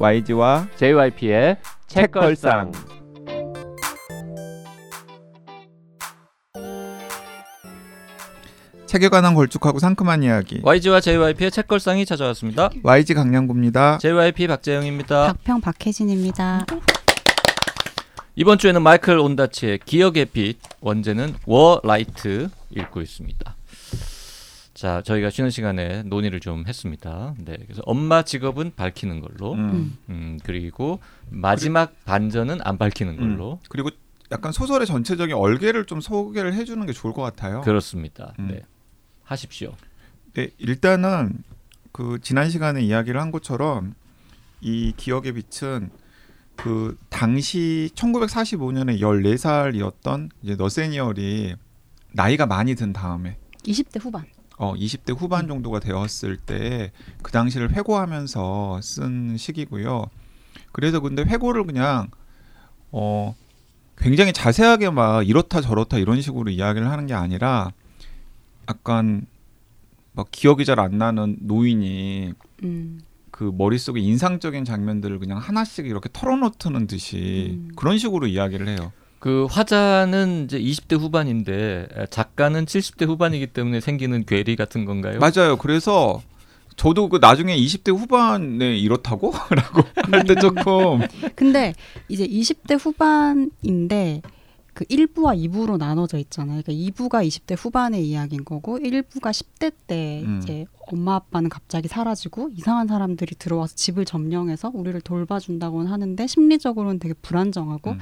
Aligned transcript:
YG와 0.00 0.68
JYP의 0.76 1.56
책걸상. 1.88 2.70
책에 8.86 9.08
관한 9.08 9.34
걸쭉하고 9.34 9.80
상큼한 9.80 10.22
이야기. 10.22 10.60
YG와 10.62 11.00
JYP의 11.00 11.50
책걸상이 11.50 12.06
찾아왔습니다. 12.06 12.70
YG 12.84 13.14
강량구입니다. 13.14 13.98
JYP 13.98 14.46
박재영입니다. 14.46 15.26
박평 15.32 15.60
박혜진입니다. 15.60 16.64
이번 18.36 18.58
주에는 18.58 18.80
마이클 18.80 19.18
온다치의 19.18 19.80
기억의 19.84 20.26
빛 20.26 20.58
원제는 20.80 21.34
워라이트 21.44 22.48
읽고 22.70 23.00
있습니다. 23.00 23.57
자, 24.78 25.02
저희가 25.02 25.28
쉬는 25.28 25.50
시간에 25.50 26.04
논의를 26.04 26.38
좀 26.38 26.64
했습니다. 26.64 27.34
네, 27.38 27.56
그래서 27.64 27.82
엄마 27.84 28.22
직업은 28.22 28.76
밝히는 28.76 29.20
걸로, 29.20 29.54
음, 29.54 29.98
음. 30.08 30.38
그리고 30.44 31.00
마지막 31.30 31.96
반전은 32.04 32.60
안 32.62 32.78
밝히는 32.78 33.18
음. 33.18 33.18
걸로. 33.18 33.58
그리고 33.68 33.90
약간 34.30 34.52
소설의 34.52 34.86
전체적인 34.86 35.34
얼개를 35.34 35.86
좀 35.86 36.00
소개를 36.00 36.54
해주는 36.54 36.86
게 36.86 36.92
좋을 36.92 37.12
것 37.12 37.22
같아요. 37.22 37.62
그렇습니다. 37.62 38.34
음. 38.38 38.50
네, 38.52 38.62
하십시오. 39.24 39.74
네, 40.34 40.50
일단은 40.58 41.42
그 41.90 42.20
지난 42.22 42.48
시간에 42.48 42.80
이야기를 42.80 43.20
한 43.20 43.32
것처럼 43.32 43.96
이 44.60 44.92
기억의 44.96 45.32
빛은 45.32 45.90
그 46.54 46.96
당시 47.08 47.90
1945년에 47.96 49.00
14살이었던 49.00 50.28
이제 50.44 50.54
너세니얼이 50.54 51.56
나이가 52.12 52.46
많이 52.46 52.76
든 52.76 52.92
다음에 52.92 53.38
20대 53.64 54.00
후반. 54.00 54.37
어 54.58 54.74
20대 54.74 55.16
후반 55.18 55.46
정도가 55.48 55.80
되었을 55.80 56.36
때 56.36 56.92
그 57.22 57.32
당시를 57.32 57.72
회고하면서 57.74 58.80
쓴 58.82 59.36
시기고요. 59.36 60.06
그래서 60.72 61.00
근데 61.00 61.22
회고를 61.22 61.64
그냥 61.64 62.08
어 62.90 63.34
굉장히 63.96 64.32
자세하게 64.32 64.90
막 64.90 65.26
이렇다 65.28 65.60
저렇다 65.60 65.98
이런 65.98 66.20
식으로 66.20 66.50
이야기를 66.50 66.88
하는 66.90 67.06
게 67.06 67.14
아니라 67.14 67.72
약간 68.68 69.26
막 70.12 70.28
기억이 70.30 70.64
잘 70.64 70.78
안 70.80 70.98
나는 70.98 71.36
노인이 71.40 72.34
음. 72.64 73.00
그 73.30 73.52
머릿속에 73.56 74.00
인상적인 74.00 74.64
장면들을 74.64 75.18
그냥 75.20 75.38
하나씩 75.38 75.86
이렇게 75.86 76.08
털어놓는 76.12 76.86
듯이 76.88 77.58
음. 77.58 77.68
그런 77.76 77.98
식으로 77.98 78.26
이야기를 78.26 78.68
해요. 78.68 78.92
그 79.18 79.46
화자는 79.50 80.44
이제 80.44 80.60
20대 80.60 80.98
후반인데 80.98 81.88
작가는 82.10 82.64
70대 82.64 83.06
후반이기 83.06 83.48
때문에 83.48 83.80
생기는 83.80 84.24
괴리 84.24 84.54
같은 84.56 84.84
건가요? 84.84 85.18
맞아요. 85.18 85.56
그래서 85.56 86.22
저도 86.76 87.08
그 87.08 87.18
나중에 87.20 87.56
20대 87.56 87.96
후반에 87.96 88.76
이렇다고? 88.76 89.34
라고 89.50 89.82
할때 90.10 90.36
조금 90.40 91.00
근데 91.34 91.74
이제 92.08 92.26
20대 92.26 92.78
후반인데 92.80 94.22
그 94.78 94.84
1부와 94.84 95.36
2부로 95.36 95.76
나눠져 95.76 96.18
있잖아요. 96.18 96.62
그러니까 96.62 96.72
2부가 96.72 97.26
20대 97.26 97.56
후반의 97.58 98.08
이야기인 98.08 98.44
거고 98.44 98.78
1부가 98.78 99.32
10대 99.32 99.72
때 99.88 100.22
음. 100.24 100.38
이제 100.40 100.66
엄마 100.86 101.16
아빠는 101.16 101.50
갑자기 101.50 101.88
사라지고 101.88 102.50
이상한 102.54 102.86
사람들이 102.86 103.34
들어와서 103.34 103.74
집을 103.74 104.04
점령해서 104.04 104.70
우리를 104.72 105.00
돌봐준다고는 105.00 105.90
하는데 105.90 106.24
심리적으로는 106.28 107.00
되게 107.00 107.12
불안정하고 107.14 107.90
음. 107.90 107.98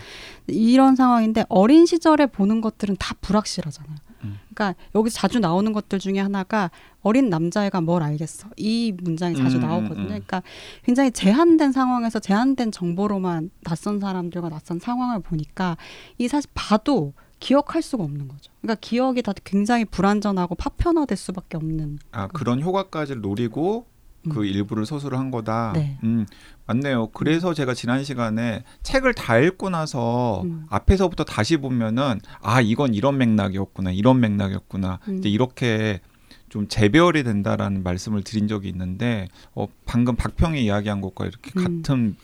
이런 0.48 0.96
상황인데 0.96 1.46
어린 1.48 1.86
시절에 1.86 2.26
보는 2.26 2.60
것들은 2.60 2.96
다 2.98 3.14
불확실하잖아요. 3.22 3.96
음. 4.26 4.38
그러니까 4.54 4.78
여기서 4.94 5.18
자주 5.18 5.38
나오는 5.38 5.72
것들 5.72 5.98
중에 5.98 6.18
하나가 6.18 6.70
어린 7.02 7.28
남자애가 7.28 7.80
뭘 7.80 8.02
알겠어 8.02 8.48
이 8.56 8.92
문장이 9.00 9.36
자주 9.36 9.56
음, 9.56 9.62
음, 9.62 9.68
나오거든요. 9.68 10.02
음. 10.02 10.06
그러니까 10.08 10.42
굉장히 10.82 11.10
제한된 11.10 11.72
상황에서 11.72 12.18
제한된 12.18 12.72
정보로만 12.72 13.50
낯선 13.62 14.00
사람들과 14.00 14.48
낯선 14.48 14.78
상황을 14.78 15.20
보니까 15.20 15.76
이 16.18 16.28
사실 16.28 16.50
봐도 16.54 17.12
기억할 17.38 17.82
수가 17.82 18.02
없는 18.04 18.28
거죠. 18.28 18.50
그러니까 18.60 18.80
기억이 18.80 19.22
다 19.22 19.32
굉장히 19.44 19.84
불안전하고 19.84 20.54
파편화될 20.54 21.16
수밖에 21.16 21.56
없는. 21.56 21.98
아 22.12 22.28
그런 22.28 22.62
효과까지를 22.62 23.20
노리고 23.20 23.86
그 24.28 24.40
음. 24.40 24.44
일부를 24.44 24.86
소설을 24.86 25.18
한 25.18 25.30
거다. 25.30 25.72
네. 25.74 25.98
음 26.04 26.26
맞네요. 26.66 27.08
그래서 27.08 27.54
제가 27.54 27.74
지난 27.74 28.04
시간에 28.04 28.64
책을 28.82 29.14
다 29.14 29.38
읽고 29.38 29.70
나서 29.70 30.42
음. 30.44 30.66
앞에서부터 30.68 31.24
다시 31.24 31.56
보면은 31.56 32.20
아 32.40 32.60
이건 32.60 32.94
이런 32.94 33.18
맥락이었구나, 33.18 33.92
이런 33.92 34.20
맥락이었구나. 34.20 34.98
음. 35.08 35.18
이제 35.18 35.28
이렇게 35.28 36.00
좀 36.48 36.68
재배열이 36.68 37.24
된다라는 37.24 37.82
말씀을 37.82 38.22
드린 38.22 38.48
적이 38.48 38.68
있는데 38.68 39.28
어, 39.54 39.66
방금 39.84 40.16
박평이 40.16 40.64
이야기한 40.64 41.00
것과 41.00 41.26
이렇게 41.26 41.52
음. 41.56 41.82
같은 41.82 42.16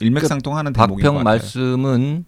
일맥상통하는 0.00 0.72
대목인 0.72 0.96
것 0.96 1.02
박평 1.02 1.14
같아요. 1.16 1.24
말씀은 1.24 2.24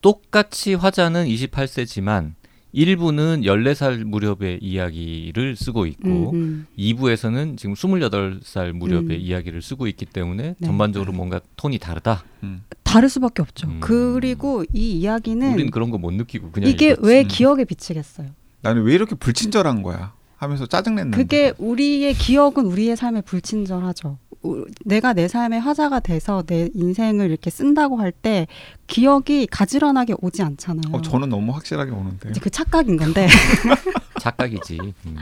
똑같이 0.00 0.74
화자는 0.74 1.26
28세지만 1.26 2.34
1부는 2.74 3.42
14살 3.44 4.04
무렵의 4.04 4.58
이야기를 4.60 5.56
쓰고 5.56 5.86
있고 5.86 6.30
음, 6.32 6.34
음. 6.34 6.66
2부에서는 6.78 7.56
지금 7.56 7.74
28살 7.74 8.72
무렵의 8.72 9.04
음. 9.16 9.20
이야기를 9.20 9.62
쓰고 9.62 9.86
있기 9.86 10.04
때문에 10.06 10.54
네. 10.58 10.66
전반적으로 10.66 11.12
뭔가 11.12 11.40
톤이 11.56 11.78
다르다. 11.78 12.24
음. 12.42 12.62
다를 12.82 13.08
수밖에 13.08 13.42
없죠. 13.42 13.68
음. 13.68 13.78
그리고 13.80 14.64
이 14.72 14.92
이야기는 14.98 15.52
우리는 15.54 15.70
그런 15.70 15.90
거 15.90 15.96
못 15.98 16.12
느끼고 16.12 16.50
그냥 16.50 16.68
이게 16.70 16.88
읽었지. 16.88 17.00
왜 17.08 17.22
음. 17.22 17.28
기억에 17.28 17.64
비치겠어요? 17.64 18.28
나는 18.60 18.82
왜 18.82 18.94
이렇게 18.94 19.14
불친절한 19.14 19.82
거야? 19.82 20.12
하면서 20.36 20.66
짜증냈는데. 20.66 21.16
그게 21.16 21.52
우리의 21.58 22.14
기억은 22.14 22.66
우리의 22.66 22.96
삶에 22.96 23.22
불친절하죠. 23.22 24.18
우- 24.42 24.66
내가 24.84 25.12
내 25.12 25.28
삶의 25.28 25.60
화자가 25.60 26.00
돼서 26.00 26.42
내 26.46 26.68
인생을 26.74 27.28
이렇게 27.30 27.50
쓴다고 27.50 27.96
할 27.98 28.12
때 28.12 28.46
기억이 28.86 29.46
가지런하게 29.50 30.14
오지 30.20 30.42
않잖아요. 30.42 30.94
어, 30.94 31.02
저는 31.02 31.28
너무 31.30 31.52
확실하게 31.52 31.90
오는데. 31.90 32.30
이제 32.30 32.40
그 32.40 32.50
착각인 32.50 32.96
건데. 32.96 33.26
착각이지. 34.20 34.78
음. 35.06 35.16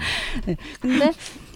근데 0.80 1.12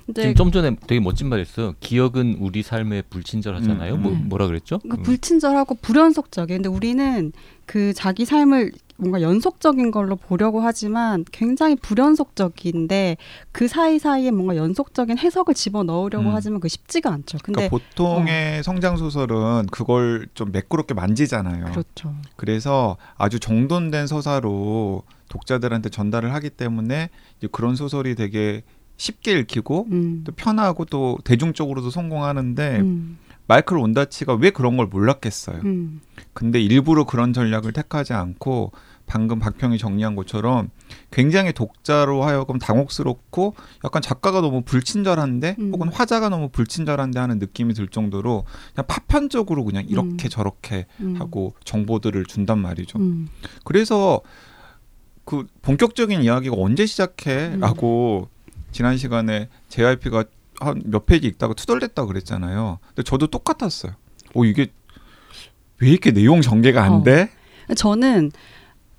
이제 0.08 0.22
지금 0.22 0.34
좀 0.34 0.52
전에 0.52 0.76
되게 0.86 1.00
멋진 1.00 1.28
말 1.28 1.40
했어. 1.40 1.74
기억은 1.80 2.36
우리 2.40 2.62
삶에 2.62 3.02
불친절하잖아요. 3.02 3.94
음, 3.94 4.02
뭐, 4.02 4.12
음. 4.12 4.28
뭐라 4.28 4.46
그랬죠? 4.46 4.78
그러니까 4.78 5.02
음. 5.02 5.04
불친절하고 5.04 5.76
불연속적이에요. 5.82 6.58
근데 6.58 6.68
우리는 6.68 7.32
그 7.66 7.92
자기 7.92 8.24
삶을 8.24 8.72
뭔가 8.98 9.22
연속적인 9.22 9.92
걸로 9.92 10.16
보려고 10.16 10.60
하지만 10.60 11.24
굉장히 11.30 11.76
불연속적인데 11.76 13.16
그 13.52 13.68
사이사이에 13.68 14.32
뭔가 14.32 14.56
연속적인 14.56 15.18
해석을 15.18 15.54
집어 15.54 15.84
넣으려고 15.84 16.30
음. 16.30 16.34
하지만 16.34 16.58
그게 16.58 16.68
쉽지가 16.68 17.10
않죠. 17.12 17.38
근데 17.42 17.68
그러니까 17.68 17.78
보통의 17.78 18.64
성장 18.64 18.96
소설은 18.96 19.66
그걸 19.70 20.26
좀 20.34 20.50
매끄럽게 20.50 20.94
만지잖아요. 20.94 21.66
그렇죠. 21.66 22.14
그래서 22.34 22.96
아주 23.16 23.38
정돈된 23.38 24.08
서사로 24.08 25.04
독자들한테 25.28 25.90
전달을 25.90 26.34
하기 26.34 26.50
때문에 26.50 27.10
그런 27.52 27.76
소설이 27.76 28.16
되게 28.16 28.62
쉽게 28.96 29.38
읽히고 29.38 29.86
음. 29.92 30.24
또 30.24 30.32
편하고 30.32 30.84
또 30.86 31.18
대중적으로도 31.22 31.90
성공하는데 31.90 32.80
음. 32.80 33.18
마이클 33.46 33.78
온다치가 33.78 34.34
왜 34.34 34.50
그런 34.50 34.76
걸 34.76 34.86
몰랐겠어요. 34.86 35.60
음. 35.64 36.00
근데 36.34 36.60
일부러 36.60 37.04
그런 37.04 37.32
전략을 37.32 37.72
택하지 37.72 38.12
않고 38.12 38.72
방금 39.08 39.38
박평이 39.38 39.78
정리한 39.78 40.14
것처럼 40.14 40.70
굉장히 41.10 41.52
독자로 41.52 42.22
하여금 42.22 42.58
당혹스럽고 42.58 43.54
약간 43.84 44.02
작가가 44.02 44.40
너무 44.40 44.62
불친절한데 44.62 45.56
음. 45.58 45.70
혹은 45.72 45.88
화자가 45.88 46.28
너무 46.28 46.50
불친절한데 46.50 47.18
하는 47.18 47.38
느낌이 47.38 47.74
들 47.74 47.88
정도로 47.88 48.44
그냥 48.74 48.86
파편적으로 48.86 49.64
그냥 49.64 49.84
이렇게 49.88 50.28
음. 50.28 50.30
저렇게 50.30 50.86
음. 51.00 51.16
하고 51.18 51.54
정보들을 51.64 52.24
준단 52.26 52.58
말이죠. 52.60 52.98
음. 52.98 53.28
그래서 53.64 54.20
그 55.24 55.46
본격적인 55.62 56.22
이야기가 56.22 56.54
언제 56.56 56.84
음. 56.84 56.86
시작해?라고 56.86 58.28
지난 58.70 58.96
시간에 58.96 59.48
JYP가 59.68 60.24
한 60.60 60.82
몇 60.84 61.06
페이지 61.06 61.26
읽다가 61.28 61.54
투덜댔다 61.54 62.06
그랬잖아요. 62.06 62.78
근데 62.88 63.02
저도 63.02 63.28
똑같았어요. 63.28 63.92
오 64.34 64.44
이게 64.44 64.66
왜 65.80 65.90
이렇게 65.90 66.10
내용 66.10 66.40
전개가 66.40 66.82
안 66.82 66.92
어. 66.92 67.02
돼? 67.04 67.30
저는 67.76 68.32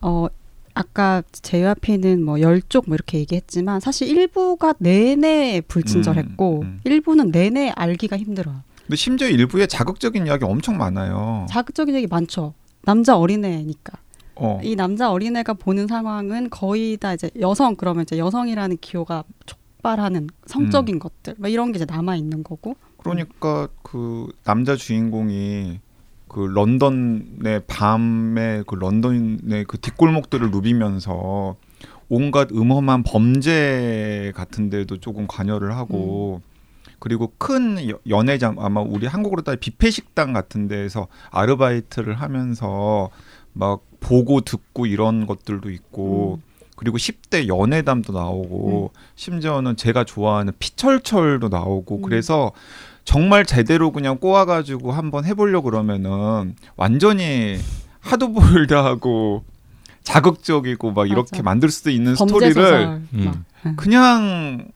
어 0.01 0.27
아까 0.73 1.21
JYP는 1.31 2.23
뭐 2.23 2.39
열쪽 2.39 2.85
뭐 2.87 2.95
이렇게 2.95 3.19
얘기했지만 3.19 3.79
사실 3.79 4.07
일부가 4.07 4.73
내내 4.77 5.61
불친절했고 5.67 6.59
음, 6.61 6.63
음. 6.63 6.79
일부는 6.85 7.31
내내 7.31 7.71
알기가 7.75 8.17
힘들어요. 8.17 8.61
근데 8.77 8.95
심지어 8.95 9.27
일부에 9.27 9.67
자극적인 9.67 10.25
이야기 10.25 10.45
엄청 10.45 10.77
많아요. 10.77 11.45
자극적인 11.49 11.93
얘기 11.95 12.07
많죠. 12.07 12.53
남자 12.83 13.17
어린애니까. 13.17 13.97
어. 14.35 14.59
이 14.63 14.75
남자 14.75 15.11
어린애가 15.11 15.53
보는 15.53 15.87
상황은 15.87 16.49
거의 16.49 16.95
다 16.97 17.13
이제 17.13 17.29
여성 17.39 17.75
그러면 17.75 18.03
이제 18.03 18.17
여성이라는 18.17 18.77
기호가 18.79 19.25
촉발하는 19.45 20.29
성적인 20.45 20.95
음. 20.95 20.99
것들 20.99 21.35
막 21.37 21.49
이런 21.49 21.71
게 21.71 21.77
이제 21.77 21.85
남아 21.85 22.15
있는 22.15 22.43
거고. 22.43 22.75
그러니까 22.97 23.67
그 23.83 24.27
남자 24.43 24.75
주인공이 24.75 25.79
그 26.29 26.39
런던의 26.41 27.63
밤에 27.67 28.63
그 28.65 28.75
런던의 28.75 29.65
그 29.67 29.77
뒷골목들을 29.79 30.51
누비면서 30.51 31.55
온갖 32.07 32.49
음험한 32.51 33.03
범죄 33.03 34.31
같은 34.35 34.69
데도 34.69 34.97
조금 34.99 35.27
관여를 35.27 35.75
하고 35.75 36.41
그리고 36.99 37.31
큰 37.37 37.89
여- 37.89 37.99
연회장 38.07 38.55
아마 38.59 38.81
우리 38.81 39.05
한국으로 39.07 39.41
따지면 39.41 39.59
뷔페 39.59 39.89
식당 39.91 40.33
같은 40.33 40.67
데에서 40.67 41.07
아르바이트를 41.31 42.15
하면서 42.15 43.09
막 43.53 43.81
보고 43.99 44.41
듣고 44.41 44.85
이런 44.85 45.25
것들도 45.27 45.69
있고 45.71 46.39
그리고 46.75 46.97
10대 46.97 47.47
연애담도 47.47 48.13
나오고 48.13 48.91
심지어는 49.15 49.75
제가 49.75 50.03
좋아하는 50.05 50.53
피철철도 50.59 51.49
나오고 51.49 51.97
음. 51.97 52.01
그래서 52.01 52.51
정말 53.03 53.45
제대로 53.45 53.91
그냥 53.91 54.17
꼬아가지고 54.17 54.91
한번 54.91 55.25
해보려 55.25 55.61
그러면은 55.61 56.55
완전히 56.75 57.57
하드보일드하고 58.01 59.43
자극적이고 60.03 60.91
막 60.91 61.07
이렇게 61.07 61.37
맞아. 61.37 61.43
만들 61.43 61.69
수도 61.69 61.89
있는 61.89 62.15
범죄 62.15 62.33
스토리를 62.33 62.53
소설 62.53 63.01
음. 63.13 63.45
그냥 63.75 64.67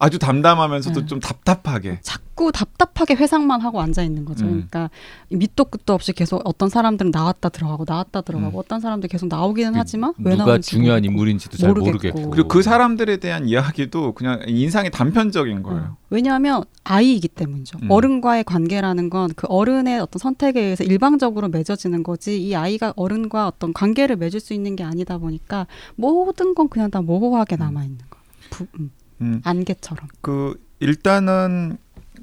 아주 0.00 0.18
담담하면서도 0.18 1.00
네. 1.00 1.06
좀 1.06 1.20
답답하게 1.20 1.98
자꾸 2.00 2.50
답답하게 2.52 3.14
회상만 3.16 3.60
하고 3.60 3.82
앉아 3.82 4.02
있는 4.02 4.24
거죠. 4.24 4.46
음. 4.46 4.66
그러니까 4.70 4.88
밑도 5.28 5.66
끝도 5.66 5.92
없이 5.92 6.14
계속 6.14 6.40
어떤 6.44 6.70
사람들은 6.70 7.10
나왔다 7.10 7.50
들어가고 7.50 7.84
나왔다 7.86 8.22
들어가고 8.22 8.56
음. 8.56 8.60
어떤 8.60 8.80
사람들 8.80 9.10
계속 9.10 9.28
나오기는 9.28 9.74
하지만 9.74 10.14
왜 10.18 10.36
누가 10.36 10.56
중요한. 10.58 11.04
인물인지도 11.04 11.58
잘 11.58 11.68
모르겠고. 11.68 11.92
모르겠고. 11.92 12.30
그리고 12.30 12.48
그 12.48 12.62
사람들에 12.62 13.18
대한 13.18 13.46
이야기도 13.46 14.14
그냥 14.14 14.40
인상이 14.46 14.90
단편적인 14.90 15.62
거예요. 15.62 15.80
어. 15.82 15.96
왜냐하면 16.08 16.64
아이이기 16.84 17.28
때문이죠. 17.28 17.78
음. 17.82 17.90
어른과의 17.90 18.44
관계라는 18.44 19.10
건 19.10 19.30
그 19.36 19.46
어른의 19.48 20.00
어떤 20.00 20.18
선택에 20.18 20.60
의해서 20.62 20.82
일방적으로 20.82 21.48
맺어지는 21.48 22.02
거지 22.02 22.42
이 22.42 22.54
아이가 22.56 22.94
어른과 22.96 23.46
어떤 23.48 23.74
관계를 23.74 24.16
맺을 24.16 24.40
수 24.40 24.54
있는 24.54 24.76
게 24.76 24.82
아니다 24.82 25.18
보니까 25.18 25.66
모든 25.94 26.54
건 26.54 26.68
그냥 26.70 26.90
다 26.90 27.02
모호하게 27.02 27.56
남아 27.56 27.84
있는 27.84 27.98
거. 28.08 28.18
부, 28.50 28.66
음, 28.80 28.90
음, 29.20 29.40
안개처럼. 29.44 30.08
그 30.20 30.60
일단은 30.80 31.76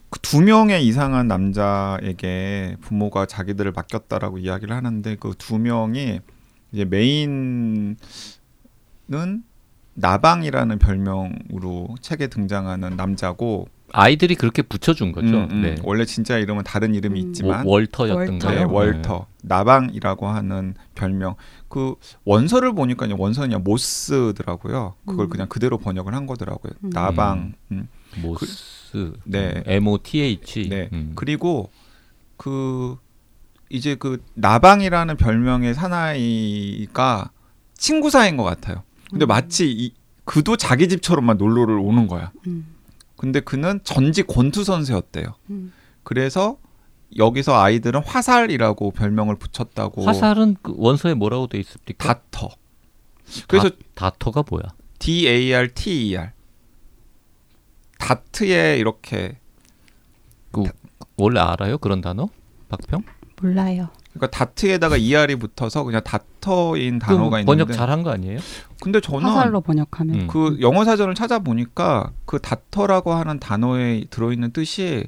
그두 0.09 0.41
명의 0.41 0.85
이상한 0.85 1.27
남자에게 1.27 2.77
부모가 2.81 3.25
자기들을 3.25 3.71
맡겼다라고 3.73 4.37
이야기를 4.39 4.75
하는데 4.75 5.15
그 5.15 5.33
두 5.37 5.59
명이 5.59 6.21
이제 6.71 6.85
메인은 6.85 7.97
나방이라는 9.93 10.79
별명으로 10.79 11.95
책에 12.01 12.27
등장하는 12.27 12.95
남자고 12.95 13.67
아이들이 13.93 14.35
그렇게 14.35 14.61
붙여준 14.61 15.11
거죠. 15.13 15.27
음, 15.27 15.47
음, 15.51 15.61
네. 15.61 15.75
원래 15.83 16.05
진짜 16.05 16.37
이름은 16.37 16.63
다른 16.63 16.93
이름이 16.93 17.21
음. 17.21 17.27
있지만 17.27 17.65
워- 17.65 17.73
월터였던가요? 17.75 18.59
네, 18.59 18.63
월터 18.65 19.27
나방이라고 19.43 20.27
하는 20.27 20.75
별명 20.93 21.35
그 21.69 21.95
원서를 22.25 22.73
보니까 22.73 23.05
이제 23.05 23.15
원서는 23.17 23.49
그냥 23.49 23.63
모스더라고요. 23.63 24.95
그걸 25.05 25.25
음. 25.27 25.29
그냥 25.29 25.47
그대로 25.47 25.77
번역을 25.77 26.13
한 26.13 26.25
거더라고요. 26.27 26.73
음. 26.83 26.89
나방. 26.89 27.53
음. 27.71 27.87
모스. 28.21 29.13
네. 29.25 29.63
M 29.65 29.87
O 29.87 29.97
T 30.01 30.21
H. 30.21 30.69
네. 30.69 30.89
음. 30.93 31.13
그리고 31.15 31.71
그 32.35 32.97
이제 33.69 33.95
그 33.95 34.23
나방이라는 34.35 35.17
별명의 35.17 35.73
사나이가 35.73 37.31
친구 37.77 38.09
사이인 38.09 38.37
것 38.37 38.43
같아요. 38.43 38.83
근데 39.09 39.25
음. 39.25 39.27
마치 39.27 39.69
이, 39.71 39.93
그도 40.25 40.57
자기 40.57 40.87
집처럼만 40.89 41.37
놀러를 41.37 41.77
오는 41.77 42.07
거야. 42.07 42.31
음, 42.47 42.65
근데 43.17 43.39
그는 43.39 43.79
전직 43.83 44.27
권투 44.27 44.63
선수였대요. 44.63 45.35
음. 45.49 45.73
그래서 46.03 46.57
여기서 47.17 47.59
아이들은 47.59 48.01
화살이라고 48.03 48.91
별명을 48.91 49.35
붙였다고. 49.35 50.05
화살은 50.05 50.57
그 50.61 50.73
원서에 50.77 51.13
뭐라고 51.13 51.47
돼 51.47 51.57
있습니까? 51.59 52.13
다터. 52.13 52.49
그래서 53.47 53.69
다, 53.69 54.11
다터가 54.11 54.43
뭐야? 54.49 54.63
D 54.99 55.27
A 55.27 55.53
R 55.53 55.73
T 55.73 56.09
E 56.09 56.17
R. 56.17 56.31
다트에 57.99 58.77
이렇게 58.77 59.39
그 60.51 60.63
원래 61.17 61.39
알아요 61.39 61.77
그런 61.77 61.99
단어? 62.01 62.29
박평? 62.69 63.03
몰라요. 63.41 63.89
그러니까 64.17 64.27
다트에다가 64.27 64.97
ER이 64.97 65.35
붙어서 65.35 65.83
그냥 65.83 66.01
다터인 66.03 66.99
단어가 66.99 67.39
그 67.39 67.45
번역 67.45 67.63
있는데 67.63 67.73
잘한 67.73 68.03
거 68.03 68.11
아니에요? 68.11 68.39
근데 68.81 68.99
저는 68.99 69.27
화살로 69.27 69.61
번역하면. 69.61 70.15
음. 70.21 70.27
그 70.27 70.57
영어 70.61 70.85
사전을 70.85 71.15
찾아보니까 71.15 72.11
그 72.25 72.39
다터라고 72.39 73.13
하는 73.13 73.39
단어에 73.39 74.05
들어있는 74.09 74.51
뜻이 74.51 75.07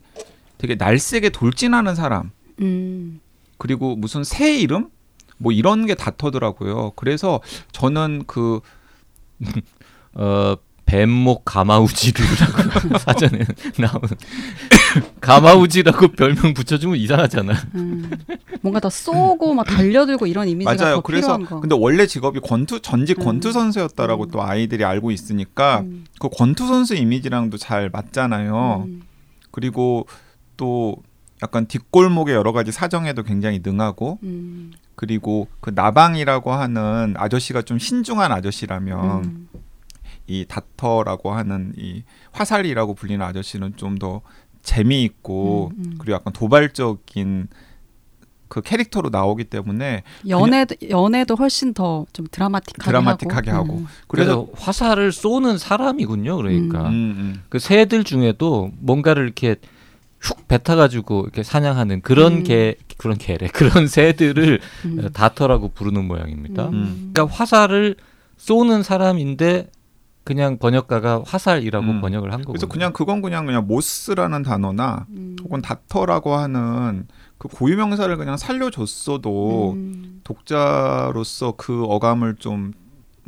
되게 0.57 0.75
날쌔게 0.75 1.29
돌진하는 1.29 1.95
사람 1.95 2.31
음. 2.61 3.19
그리고 3.57 3.95
무슨 3.95 4.23
새 4.23 4.57
이름 4.57 4.89
뭐 5.37 5.51
이런 5.51 5.85
게 5.85 5.95
다터더라고요. 5.95 6.91
그래서 6.95 7.39
저는 7.71 8.23
그 8.27 8.59
어 10.13 10.55
뱀목 10.89 11.45
가마우지르라고 11.45 12.97
사전에 12.97 13.45
나오는 13.77 14.09
가마우지라고 15.21 16.07
별명 16.13 16.55
붙여주면 16.55 16.97
이상하잖아. 16.97 17.53
음. 17.75 18.09
뭔가 18.61 18.79
더 18.79 18.89
쏘고 18.89 19.53
막 19.53 19.67
달려들고 19.67 20.25
이런 20.25 20.47
이미지가 20.47 20.73
맞아요. 20.73 20.95
더 20.95 21.01
그래서 21.01 21.37
필요한 21.37 21.45
거. 21.45 21.59
근데 21.59 21.75
원래 21.77 22.07
직업이 22.07 22.39
권투 22.39 22.79
전직 22.79 23.19
음. 23.19 23.23
권투 23.23 23.51
선수였다라고 23.51 24.23
음. 24.23 24.31
또 24.31 24.41
아이들이 24.41 24.83
알고 24.83 25.11
있으니까 25.11 25.81
음. 25.81 26.05
그 26.19 26.27
권투 26.27 26.65
선수 26.65 26.95
이미지랑도 26.95 27.57
잘 27.57 27.91
맞잖아요. 27.91 28.85
음. 28.87 29.03
그리고 29.51 30.07
또 30.57 30.97
약간 31.43 31.67
뒷골목의 31.67 32.33
여러 32.33 32.51
가지 32.51 32.71
사정에도 32.71 33.21
굉장히 33.21 33.61
능하고 33.63 34.17
음. 34.23 34.71
그리고 34.95 35.47
그 35.61 35.71
나방이라고 35.73 36.51
하는 36.51 37.13
아저씨가 37.15 37.61
좀 37.61 37.77
신중한 37.77 38.31
아저씨라면 38.31 39.23
음. 39.23 39.48
이 40.29 40.45
다터라고 40.47 41.31
하는 41.31 41.73
이 41.75 42.03
화살이라고 42.31 42.93
불리는 42.93 43.25
아저씨는 43.25 43.75
좀 43.75 43.97
더 43.99 44.21
재미있고 44.61 45.71
음, 45.75 45.83
음. 45.83 45.95
그리고 45.97 46.13
약간 46.15 46.31
도발적인 46.31 47.47
그 48.47 48.61
캐릭터로 48.61 49.09
나오기 49.09 49.45
때문에 49.45 50.03
연애도 50.27 50.75
연애도 50.89 51.35
훨씬 51.35 51.73
더 51.73 52.05
좀 52.13 52.25
드라마틱하게 52.31 52.85
드라마틱하게 52.85 53.51
하고. 53.51 53.63
하고. 53.63 53.77
음. 53.79 53.87
그래서 54.07 54.45
그래서 54.47 54.47
화살을 54.55 55.11
쏘는 55.11 55.57
사람이군요. 55.57 56.37
그러니까 56.37 56.87
음, 56.89 56.93
음. 56.93 57.43
그 57.49 57.59
새들 57.59 58.03
중에도 58.03 58.71
뭔가를 58.79 59.23
이렇게 59.23 59.55
훅 60.19 60.47
뱉어가지고 60.47 61.21
이렇게 61.23 61.43
사냥하는 61.43 62.01
그런 62.01 62.37
음. 62.37 62.43
개 62.43 62.75
그런 62.97 63.17
개래 63.17 63.47
그런 63.53 63.87
새들을 63.87 64.59
음. 64.85 65.09
다터라고 65.13 65.69
부르는 65.69 66.05
모양입니다. 66.05 66.69
음. 66.69 67.11
그러니까 67.13 67.35
화살을 67.35 67.95
쏘는 68.37 68.83
사람인데 68.83 69.69
그냥 70.29 70.59
번역가가 70.59 71.23
화살이라고 71.25 71.87
음. 71.87 72.01
번역을 72.01 72.31
한 72.31 72.41
거고. 72.41 72.51
그래서 72.51 72.67
그냥 72.67 72.93
그건 72.93 73.23
그냥 73.23 73.47
그냥 73.47 73.65
moth라는 73.65 74.43
단어나 74.43 75.07
음. 75.09 75.35
혹은 75.43 75.59
darter라고 75.59 76.35
하는 76.35 77.07
그 77.39 77.47
고유 77.47 77.75
명사를 77.75 78.15
그냥 78.15 78.37
살려줬어도 78.37 79.71
음. 79.71 80.21
독자로서 80.23 81.55
그 81.57 81.83
어감을 81.83 82.35
좀 82.35 82.73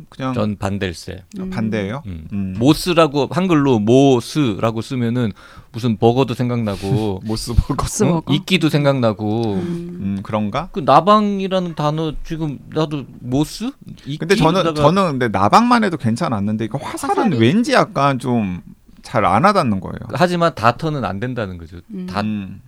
그냥 0.08 0.34
전 0.34 0.56
반댈세. 0.56 1.24
음. 1.38 1.50
반대예요. 1.50 2.02
음. 2.06 2.26
음. 2.32 2.54
moth라고 2.58 3.28
한글로 3.30 3.78
모스라고 3.80 4.80
쓰면은 4.82 5.32
무슨 5.72 5.96
버거도 5.96 6.34
생각나고 6.34 7.20
모스 7.26 7.54
버거. 7.54 7.74
모스 7.82 8.04
어? 8.04 8.06
버거. 8.20 8.32
이끼도 8.34 8.68
생각나고 8.68 9.54
음. 9.54 9.98
음 10.00 10.18
그런가? 10.22 10.68
그 10.72 10.80
나방이라는 10.80 11.74
단어 11.74 12.12
지금 12.24 12.58
나도 12.74 13.04
moth? 13.20 13.70
이끼? 14.04 14.18
근데 14.18 14.34
저는 14.36 14.74
저는 14.74 15.10
근데 15.18 15.28
나방만 15.28 15.84
해도 15.84 15.96
괜찮았는데 15.96 16.64
이거 16.66 16.78
화살은 16.78 17.30
화살이- 17.32 17.38
왠지 17.40 17.72
약간 17.72 18.18
좀 18.18 18.60
잘안 19.02 19.44
와닿는 19.44 19.80
거예요. 19.80 19.96
하지만 20.14 20.54
다터는 20.54 21.04
안 21.04 21.18
된다는 21.20 21.58
거죠. 21.58 21.78
음. 21.92 22.06
다 22.06 22.20
음. 22.20 22.60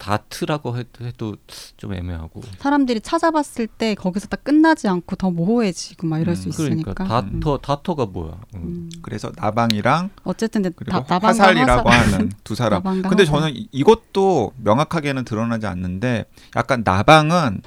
다트라고 0.00 0.78
해도, 0.78 1.04
해도 1.04 1.36
좀 1.76 1.92
애매하고. 1.92 2.40
사람들이 2.58 3.00
찾아봤을 3.02 3.66
때 3.66 3.94
거기서 3.94 4.28
딱 4.28 4.42
끝나지 4.42 4.88
않고 4.88 5.14
더 5.16 5.30
모호해지고 5.30 6.06
막 6.06 6.18
이럴 6.18 6.32
음, 6.32 6.36
수 6.36 6.48
있으니까. 6.48 6.94
그러니까 6.94 7.04
다터 7.04 7.58
다터가 7.58 8.06
뭐야? 8.06 8.32
음. 8.54 8.60
음. 8.62 8.90
그래서 9.02 9.30
나방이랑 9.36 10.08
어쨌든 10.24 10.62
그리고 10.62 10.84
다, 10.90 10.98
나방과 11.00 11.28
화살이라고 11.28 11.88
화살. 11.90 12.12
하는 12.14 12.32
두 12.42 12.54
사람. 12.54 12.82
근데 12.82 13.08
화살. 13.08 13.26
저는 13.26 13.54
이- 13.54 13.68
이것도 13.72 14.52
명확하게는 14.56 15.24
드러나지 15.26 15.66
않는데 15.66 16.24
약간 16.56 16.82
나방은 16.84 17.60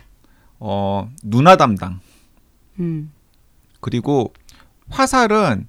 어 0.59 1.09
누나 1.21 1.55
담당 1.55 1.99
음. 2.79 3.11
그리고 3.79 4.33
화살은 4.89 5.67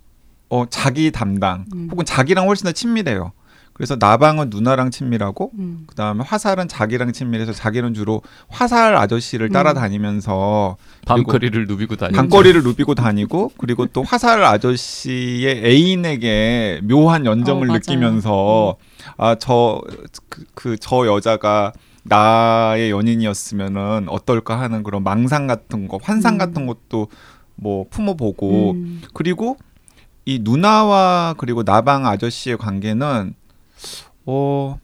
어 0.48 0.64
자기 0.70 1.10
담당 1.12 1.66
음. 1.74 1.88
혹은 1.90 2.04
자기랑 2.06 2.46
훨씬 2.48 2.64
더 2.64 2.72
친밀해요. 2.72 3.32
그래서 3.74 3.96
나방은 3.98 4.50
누나랑 4.50 4.92
친밀하고 4.92 5.50
음. 5.58 5.82
그다음에 5.88 6.22
화살은 6.24 6.68
자기랑 6.68 7.12
친밀해서 7.12 7.52
자기는 7.52 7.92
주로 7.92 8.22
화살 8.48 8.94
아저씨를 8.94 9.48
음. 9.48 9.52
따라다니면서 9.52 10.76
밤거리를 11.06 11.66
누비고 11.66 11.96
다니는. 11.96 12.16
밤거리를 12.16 12.62
누비고 12.62 12.94
다니고 12.94 13.50
그리고 13.58 13.86
또 13.86 14.04
화살 14.04 14.44
아저씨의 14.44 15.64
애인에게 15.64 16.82
묘한 16.84 17.26
연정을 17.26 17.68
어. 17.68 17.74
느끼면서 17.74 18.76
아저그 19.16 20.76
저 20.80 21.06
여자가 21.08 21.72
나의 22.04 22.92
연인이었으면은 22.92 24.06
어떨까 24.08 24.60
하는 24.60 24.84
그런 24.84 25.02
망상 25.02 25.48
같은 25.48 25.88
거 25.88 25.98
환상 26.00 26.34
음. 26.34 26.38
같은 26.38 26.66
것도 26.66 27.08
뭐 27.56 27.86
품어보고 27.90 28.72
음. 28.72 29.02
그리고 29.14 29.56
이 30.26 30.38
누나와 30.42 31.34
그리고 31.38 31.64
나방 31.64 32.06
아저씨의 32.06 32.56
관계는 32.56 33.34
어 34.26 34.78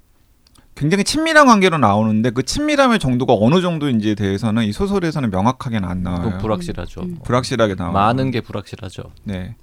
굉장히 0.74 1.04
친밀한 1.04 1.46
관계로 1.46 1.78
나오는데 1.78 2.30
그 2.30 2.42
친밀함의 2.42 2.98
정도가 2.98 3.34
어느 3.38 3.60
정도인지에 3.60 4.14
대해서는 4.14 4.64
이 4.64 4.72
소설에서는 4.72 5.30
명확하게는 5.30 5.86
안 5.88 6.02
나와요. 6.02 6.38
불확실하죠. 6.40 7.00
음. 7.02 7.18
불확실하게 7.24 7.74
나와. 7.74 7.90
많은 7.92 8.30
게 8.30 8.40
불확실하죠. 8.40 9.04
네. 9.24 9.56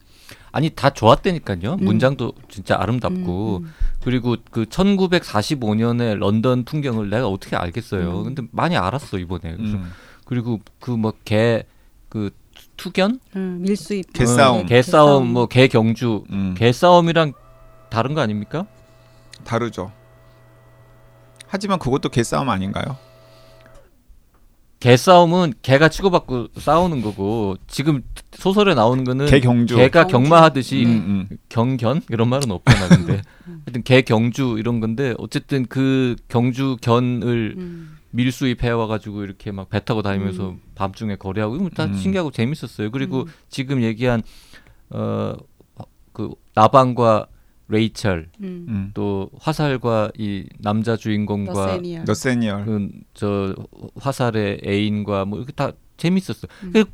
아니 0.51 0.69
다 0.69 0.89
좋았다니까요. 0.91 1.73
음. 1.79 1.85
문장도 1.85 2.33
진짜 2.49 2.75
아름답고 2.79 3.57
음, 3.57 3.63
음. 3.63 3.73
그리고 4.03 4.35
그 4.51 4.65
1945년의 4.65 6.17
런던 6.17 6.65
풍경을 6.65 7.09
내가 7.09 7.27
어떻게 7.27 7.55
알겠어요. 7.55 8.19
음. 8.19 8.23
근데 8.23 8.43
많이 8.51 8.77
알았어 8.77 9.17
이번에. 9.17 9.55
그래서 9.55 9.77
음. 9.77 9.91
그리고 10.25 10.59
그 10.79 10.91
뭐 10.91 11.13
개그 11.25 12.29
투견, 12.75 13.19
음, 13.35 13.59
밀수입 13.61 14.13
개싸움. 14.13 14.61
어, 14.61 14.65
개싸움, 14.65 15.33
뭐 15.33 15.47
개경주, 15.47 16.25
음. 16.29 16.53
개싸움이랑 16.57 17.33
다른 17.89 18.13
거 18.13 18.21
아닙니까? 18.21 18.65
다르죠. 19.43 19.91
하지만 21.47 21.79
그것도 21.79 22.09
개싸움 22.09 22.49
아닌가요? 22.49 22.97
개싸움은 24.79 25.53
개가 25.63 25.89
치고받고 25.89 26.49
싸우는 26.57 27.01
거고 27.01 27.55
지금 27.65 28.03
소설에 28.33 28.75
나오는 28.75 29.03
거는 29.03 29.25
개경주. 29.25 29.75
개가 29.75 30.05
경주. 30.05 30.29
경마하듯이 30.29 30.85
음, 30.85 31.27
음. 31.31 31.37
경견 31.49 32.01
이런 32.09 32.29
말은 32.29 32.51
없잖아 32.51 32.87
근데 32.89 33.21
하여튼 33.65 33.81
개경주 33.83 34.57
이런 34.59 34.79
건데 34.79 35.15
어쨌든 35.17 35.65
그 35.65 36.15
경주 36.27 36.77
견을 36.81 37.55
음. 37.57 37.97
밀수입해 38.11 38.69
와가지고 38.69 39.23
이렇게 39.23 39.51
막 39.51 39.69
배 39.69 39.83
타고 39.83 40.03
다니면서 40.03 40.49
음. 40.49 40.61
밤중에 40.75 41.15
거래하고 41.15 41.55
이건 41.55 41.71
다 41.71 41.85
음. 41.85 41.95
신기하고 41.95 42.29
재밌었어요. 42.31 42.91
그리고 42.91 43.21
음. 43.21 43.25
지금 43.49 43.81
얘기한 43.81 44.21
어 44.91 45.35
그 46.13 46.31
나방과 46.55 47.27
레이첼 47.69 48.29
음. 48.41 48.65
음. 48.69 48.91
또 48.93 49.29
화살과 49.39 50.11
이 50.17 50.45
남자 50.59 50.95
주인공과 50.95 51.51
너세니얼. 51.53 52.05
너세니얼. 52.05 52.65
그저 52.65 53.55
화살의 53.99 54.61
애인과 54.65 55.25
뭐 55.25 55.39
이렇게 55.39 55.51
다 55.53 55.71
재밌었어. 55.97 56.47
음. 56.63 56.71
그 56.73 56.85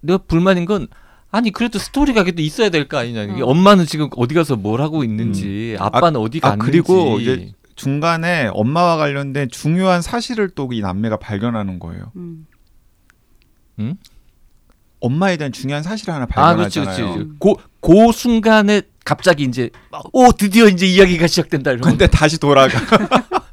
내가 0.00 0.18
불만인 0.18 0.64
건 0.64 0.88
아니 1.30 1.50
그래도 1.50 1.78
스토리가 1.78 2.22
그래도 2.24 2.42
있어야 2.42 2.68
될 2.70 2.88
거 2.88 2.96
아니냐. 2.98 3.24
이게 3.24 3.42
어. 3.42 3.46
엄마는 3.46 3.84
지금 3.86 4.08
어디 4.16 4.34
가서 4.34 4.56
뭘 4.56 4.80
하고 4.80 5.04
있는지 5.04 5.76
아빠는 5.78 6.20
어디 6.20 6.40
아, 6.42 6.50
갔는지. 6.50 6.70
그리고 6.70 7.18
이제 7.20 7.52
중간에 7.76 8.48
엄마와 8.52 8.96
관련된 8.96 9.50
중요한 9.50 10.00
사실을 10.02 10.50
또 10.50 10.68
이 10.72 10.80
남매가 10.80 11.18
발견하는 11.18 11.78
거예요. 11.78 12.10
음. 12.16 12.46
엄마에 15.00 15.36
대한 15.36 15.52
중요한 15.52 15.82
사실을 15.82 16.14
하나 16.14 16.24
아 16.24 16.26
발견하잖아요. 16.26 17.12
그렇지. 17.14 17.30
고, 17.38 17.60
그 17.80 18.12
순간에 18.12 18.82
갑자기 19.04 19.44
이제 19.44 19.70
오 20.12 20.32
드디어 20.32 20.66
이제 20.68 20.86
이야기가 20.86 21.26
시작된다 21.26 21.70
이러면 21.72 21.90
근데 21.90 22.06
다시 22.06 22.38
돌아가. 22.38 22.78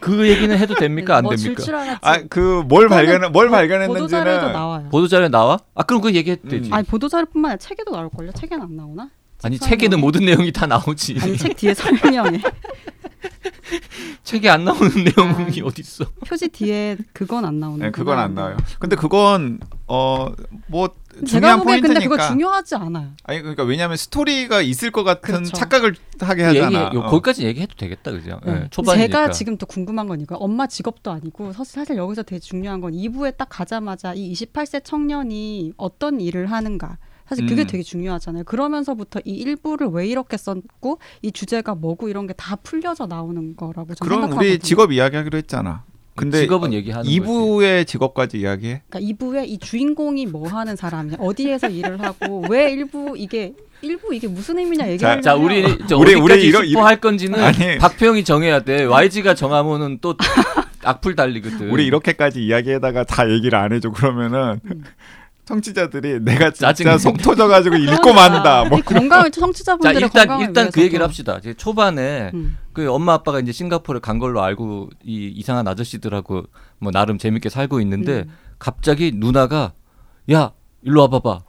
그 0.00 0.28
얘기는 0.28 0.56
해도 0.58 0.74
됩니까 0.74 1.16
안 1.16 1.24
뭐 1.24 1.34
됩니까? 1.34 1.54
줄줄 1.56 1.74
알았지. 1.74 1.98
아그 2.02 2.64
뭘 2.66 2.88
발견 2.88 3.32
뭘 3.32 3.48
발견했는지는 3.48 4.52
나와요. 4.52 4.88
보도자료에 4.90 5.28
나와? 5.28 5.58
아 5.74 5.82
그럼 5.82 6.02
그 6.02 6.14
얘기해도 6.14 6.42
음. 6.44 6.48
되지. 6.50 6.70
아니 6.72 6.84
보도자료뿐만 6.86 7.52
아니라 7.52 7.58
책에도 7.58 7.92
나올 7.92 8.10
걸요. 8.10 8.30
책에는 8.32 8.62
안 8.64 8.76
나오나? 8.76 9.08
아니 9.42 9.58
책 9.58 9.70
책에는? 9.70 10.00
모든 10.00 10.24
내용이 10.26 10.52
다 10.52 10.66
나오지. 10.66 11.18
아니 11.22 11.36
책 11.38 11.56
뒤에 11.56 11.72
설명에 11.74 12.18
책에 14.22 14.48
안 14.48 14.64
나오는 14.64 14.90
내용이 14.92 15.60
아. 15.62 15.64
어디 15.66 15.80
있어? 15.82 16.04
표지 16.26 16.48
뒤에 16.48 16.96
그건 17.12 17.44
안 17.44 17.60
나오는. 17.60 17.78
네, 17.84 17.90
그건 17.90 18.18
안 18.18 18.34
나와요. 18.34 18.56
근데 18.78 18.96
그건 18.96 19.60
어뭐 19.86 20.88
제가 21.14 21.26
중요한 21.26 21.58
보기엔 21.60 21.80
근데 21.80 21.94
그거 22.00 22.08
포인트니까. 22.16 22.28
중요하지 22.28 22.74
않아요. 22.76 23.12
아니 23.24 23.40
그러니까 23.40 23.62
왜냐하면 23.64 23.96
스토리가 23.96 24.62
있을 24.62 24.90
것 24.90 25.04
같은 25.04 25.34
그렇죠. 25.34 25.52
착각을 25.52 25.94
하게 26.20 26.48
얘기 26.48 26.58
하잖아. 26.58 26.90
요 26.94 27.00
어. 27.00 27.06
거기까지 27.10 27.44
얘기해도 27.44 27.74
되겠다 27.76 28.10
그죠? 28.10 28.40
예, 28.46 28.50
네. 28.50 28.68
초반이니까. 28.70 29.06
제가 29.06 29.30
지금 29.30 29.56
또 29.56 29.66
궁금한 29.66 30.08
건 30.08 30.20
이거 30.20 30.36
엄마 30.36 30.66
직업도 30.66 31.10
아니고 31.12 31.52
사실, 31.52 31.72
사실 31.74 31.96
여기서 31.96 32.22
되게 32.24 32.40
중요한 32.40 32.80
건 32.80 32.92
2부에 32.92 33.36
딱 33.36 33.48
가자마자 33.48 34.12
이 34.14 34.32
28세 34.32 34.82
청년이 34.84 35.74
어떤 35.76 36.20
일을 36.20 36.50
하는가 36.50 36.98
사실 37.28 37.46
그게 37.46 37.62
음. 37.62 37.66
되게 37.66 37.82
중요하잖아요. 37.82 38.44
그러면서부터 38.44 39.20
이 39.24 39.44
1부를 39.44 39.92
왜 39.92 40.06
이렇게 40.06 40.36
썼고 40.36 40.98
이 41.22 41.32
주제가 41.32 41.74
뭐고 41.74 42.08
이런 42.08 42.26
게 42.26 42.34
다 42.36 42.56
풀려져 42.56 43.06
나오는 43.06 43.56
거라고 43.56 43.94
저는 43.94 43.96
그럼 44.00 44.20
생각하거든요. 44.22 44.50
우리 44.50 44.58
직업 44.58 44.92
이야기하기로 44.92 45.38
했잖아. 45.38 45.84
근데 46.16 46.40
직업은 46.42 46.72
얘기하는 46.72 47.04
거지. 47.04 47.18
2부의 47.20 47.86
직업까지 47.86 48.38
이야기해. 48.38 48.82
그러니까 48.88 49.14
2부에 49.16 49.48
이 49.48 49.58
주인공이 49.58 50.26
뭐 50.26 50.46
하는 50.48 50.76
사람이냐 50.76 51.16
어디에서 51.18 51.68
일을 51.70 52.00
하고 52.02 52.44
왜 52.48 52.74
1부 52.76 53.14
이게 53.16 53.52
1부 53.82 54.12
이게 54.12 54.28
무슨 54.28 54.58
의미냐 54.58 54.88
얘기하려면 54.90 55.22
자 55.22 55.34
우리 55.34 55.62
저 55.88 55.96
우리- 55.96 56.14
어디까지 56.14 56.20
우리 56.40 56.46
이러- 56.48 56.64
스포할 56.64 57.00
건지는 57.00 57.40
아니. 57.42 57.78
박평이 57.78 58.22
정해야 58.24 58.60
돼. 58.60 58.84
YG가 58.84 59.34
정하면은 59.34 59.98
또 60.00 60.14
악플 60.84 61.16
달리거든. 61.16 61.70
우리 61.70 61.86
이렇게까지 61.86 62.44
이야기하다가 62.44 63.04
다 63.04 63.28
얘기를 63.30 63.58
안 63.58 63.72
해줘 63.72 63.90
그러면은 63.90 64.60
청취자들이 65.44 66.20
내가 66.20 66.50
진짜 66.50 66.68
짜증내. 66.72 66.98
속 66.98 67.18
터져가지고 67.18 67.76
읽고 67.76 68.12
만다. 68.14 68.64
뭐이 68.64 68.82
건강을 68.82 69.30
자 69.30 69.40
청취자분들의 69.40 70.02
일단 70.02 70.10
건강을 70.26 70.46
일단 70.46 70.64
그 70.70 70.78
위해서도. 70.78 70.82
얘기를 70.82 71.04
합시다. 71.04 71.36
이제 71.38 71.54
초반에 71.54 72.30
음. 72.34 72.56
그 72.72 72.90
엄마 72.90 73.12
아빠가 73.14 73.40
이제 73.40 73.52
싱가포르에 73.52 74.00
간 74.00 74.18
걸로 74.18 74.42
알고 74.42 74.90
이 75.04 75.26
이상한 75.36 75.68
아저씨들하고 75.68 76.44
뭐 76.78 76.90
나름 76.92 77.18
재밌게 77.18 77.48
살고 77.50 77.80
있는데 77.82 78.20
음. 78.20 78.32
갑자기 78.58 79.12
누나가 79.14 79.72
야 80.32 80.52
일로 80.82 81.02
와봐봐. 81.02 81.42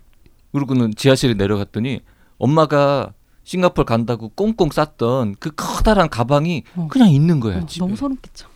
그러고는 0.53 0.93
지하실에 0.95 1.33
내려갔더니 1.35 2.01
엄마가 2.37 3.13
싱가포르 3.43 3.85
간다고 3.85 4.29
꽁꽁 4.29 4.69
쌌던 4.71 5.35
그 5.39 5.51
커다란 5.55 6.09
가방이 6.09 6.63
어. 6.75 6.87
그냥 6.91 7.09
있는 7.09 7.39
거야 7.39 7.57
어. 7.57 7.65
너무 7.79 7.95
소름 7.95 8.17
끼쳐. 8.21 8.47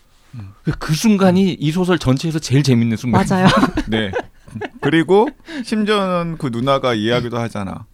그- 0.62 0.72
그 0.78 0.94
순간이 0.94 1.54
이 1.54 1.72
소설 1.72 1.98
전체에서 1.98 2.38
제일 2.38 2.62
재밌는 2.62 2.96
순간. 2.96 3.24
맞아요. 3.28 3.46
네. 3.88 4.12
그리고 4.80 5.28
심지어는 5.64 6.38
그 6.38 6.48
누나가 6.52 6.94
이야기도 6.94 7.38
하잖아. 7.38 7.86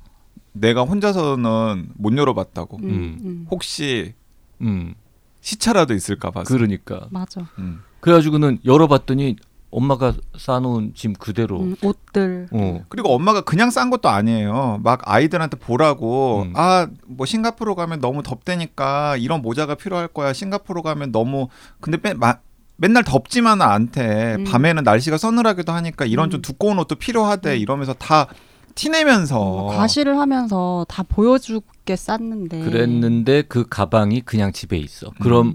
내가 0.53 0.83
혼자서는 0.83 1.91
못 1.95 2.17
열어봤다고. 2.17 2.79
음, 2.79 2.85
음. 2.85 3.19
음. 3.25 3.47
혹시 3.51 4.15
음. 4.61 4.95
시차라도 5.41 5.95
있을까 5.95 6.31
봐서. 6.31 6.53
그러니까. 6.53 7.09
맞아. 7.11 7.49
음. 7.59 7.81
그래가지고는 8.01 8.59
열어봤더니 8.65 9.37
엄마가 9.71 10.15
싸놓은 10.39 10.95
짐 10.95 11.13
그대로. 11.13 11.61
음, 11.61 11.77
옷들. 11.83 12.49
어. 12.51 12.81
그리고 12.89 13.15
엄마가 13.15 13.43
그냥 13.43 13.71
싼 13.71 13.91
것도 13.91 14.09
아니에요. 14.09 14.81
막 14.83 15.03
아이들한테 15.05 15.59
보라고 15.59 16.43
음. 16.43 16.53
아뭐 16.57 17.27
싱가포르 17.27 17.75
가면 17.75 18.01
너무 18.01 18.23
덥다니까 18.23 19.17
이런 19.19 19.43
모자가 19.43 19.75
필요할 19.75 20.09
거야. 20.09 20.33
싱가포르 20.33 20.83
가면 20.83 21.13
너무 21.13 21.49
근데 21.81 21.99
맨, 22.03 22.19
마, 22.19 22.39
맨날 22.77 23.05
덥지만은 23.05 23.65
않대. 23.65 24.37
음. 24.39 24.45
밤에는 24.45 24.83
날씨가 24.85 25.19
서늘하기도 25.19 25.73
하니까 25.73 26.05
이런 26.05 26.31
좀 26.31 26.39
음. 26.39 26.43
두꺼운 26.43 26.79
옷도 26.79 26.95
필요하대. 26.95 27.55
음. 27.55 27.59
이러면서 27.59 27.95
다 27.95 28.27
티내면서 28.75 29.39
뭐 29.39 29.77
과시를 29.77 30.19
하면서 30.19 30.85
다 30.89 31.03
보여주게 31.03 31.97
쌌는데. 31.97 32.61
그랬는데 32.61 33.43
그 33.43 33.67
가방이 33.69 34.21
그냥 34.21 34.53
집에 34.53 34.77
있어. 34.77 35.11
그럼 35.21 35.49
음. 35.49 35.55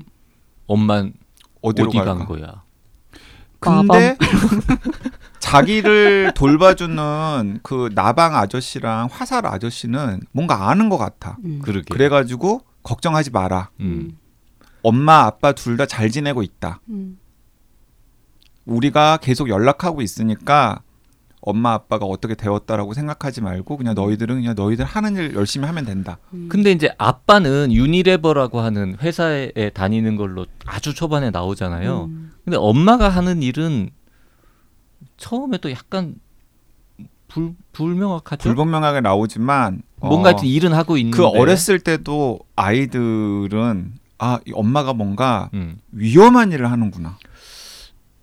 엄만 0.67 1.13
어디로 1.61 1.89
어디? 1.89 1.97
간 1.99 2.25
거야? 2.25 2.63
근데 3.59 4.17
자기를 5.39 6.31
돌봐주는 6.33 7.59
그 7.61 7.89
나방 7.93 8.35
아저씨랑 8.35 9.09
화살 9.11 9.45
아저씨는 9.45 10.21
뭔가 10.31 10.69
아는 10.69 10.89
것 10.89 10.97
같아. 10.97 11.37
음. 11.45 11.59
그러게. 11.61 11.85
그래가지고 11.93 12.61
걱정하지 12.81 13.29
마라. 13.29 13.69
음. 13.81 14.17
엄마 14.83 15.25
아빠 15.25 15.51
둘 15.53 15.77
다 15.77 15.85
잘 15.85 16.09
지내고 16.09 16.41
있다. 16.43 16.79
음. 16.89 17.17
우리가 18.65 19.17
계속 19.17 19.49
연락하고 19.49 20.01
있으니까 20.01 20.81
엄마 21.43 21.73
아빠가 21.73 22.05
어떻게 22.05 22.35
되었다라고 22.35 22.93
생각하지 22.93 23.41
말고 23.41 23.77
그냥 23.77 23.95
너희들은 23.95 24.35
그냥 24.35 24.53
너희들 24.55 24.85
하는 24.85 25.15
일 25.15 25.33
열심히 25.33 25.65
하면 25.65 25.85
된다. 25.85 26.19
음. 26.33 26.47
근데 26.49 26.71
이제 26.71 26.93
아빠는 26.99 27.71
유니레버라고 27.71 28.59
하는 28.59 28.95
회사에 29.01 29.71
다니는 29.73 30.15
걸로 30.17 30.45
아주 30.65 30.93
초반에 30.93 31.31
나오잖아요. 31.31 32.05
음. 32.05 32.31
근데 32.45 32.57
엄마가 32.57 33.09
하는 33.09 33.41
일은 33.41 33.89
처음에도 35.17 35.71
약간 35.71 36.15
불 37.27 37.55
불명확하죠. 37.71 38.43
불분명하게 38.43 39.01
나오지만 39.01 39.81
뭔가 39.99 40.31
어, 40.31 40.41
일은 40.43 40.73
하고 40.73 40.97
있는데 40.97 41.17
그 41.17 41.25
어렸을 41.25 41.79
때도 41.79 42.39
아이들은 42.55 43.93
아, 44.21 44.39
이 44.45 44.51
엄마가 44.53 44.93
뭔가 44.93 45.49
음. 45.55 45.79
위험한 45.91 46.51
일을 46.51 46.71
하는구나. 46.71 47.17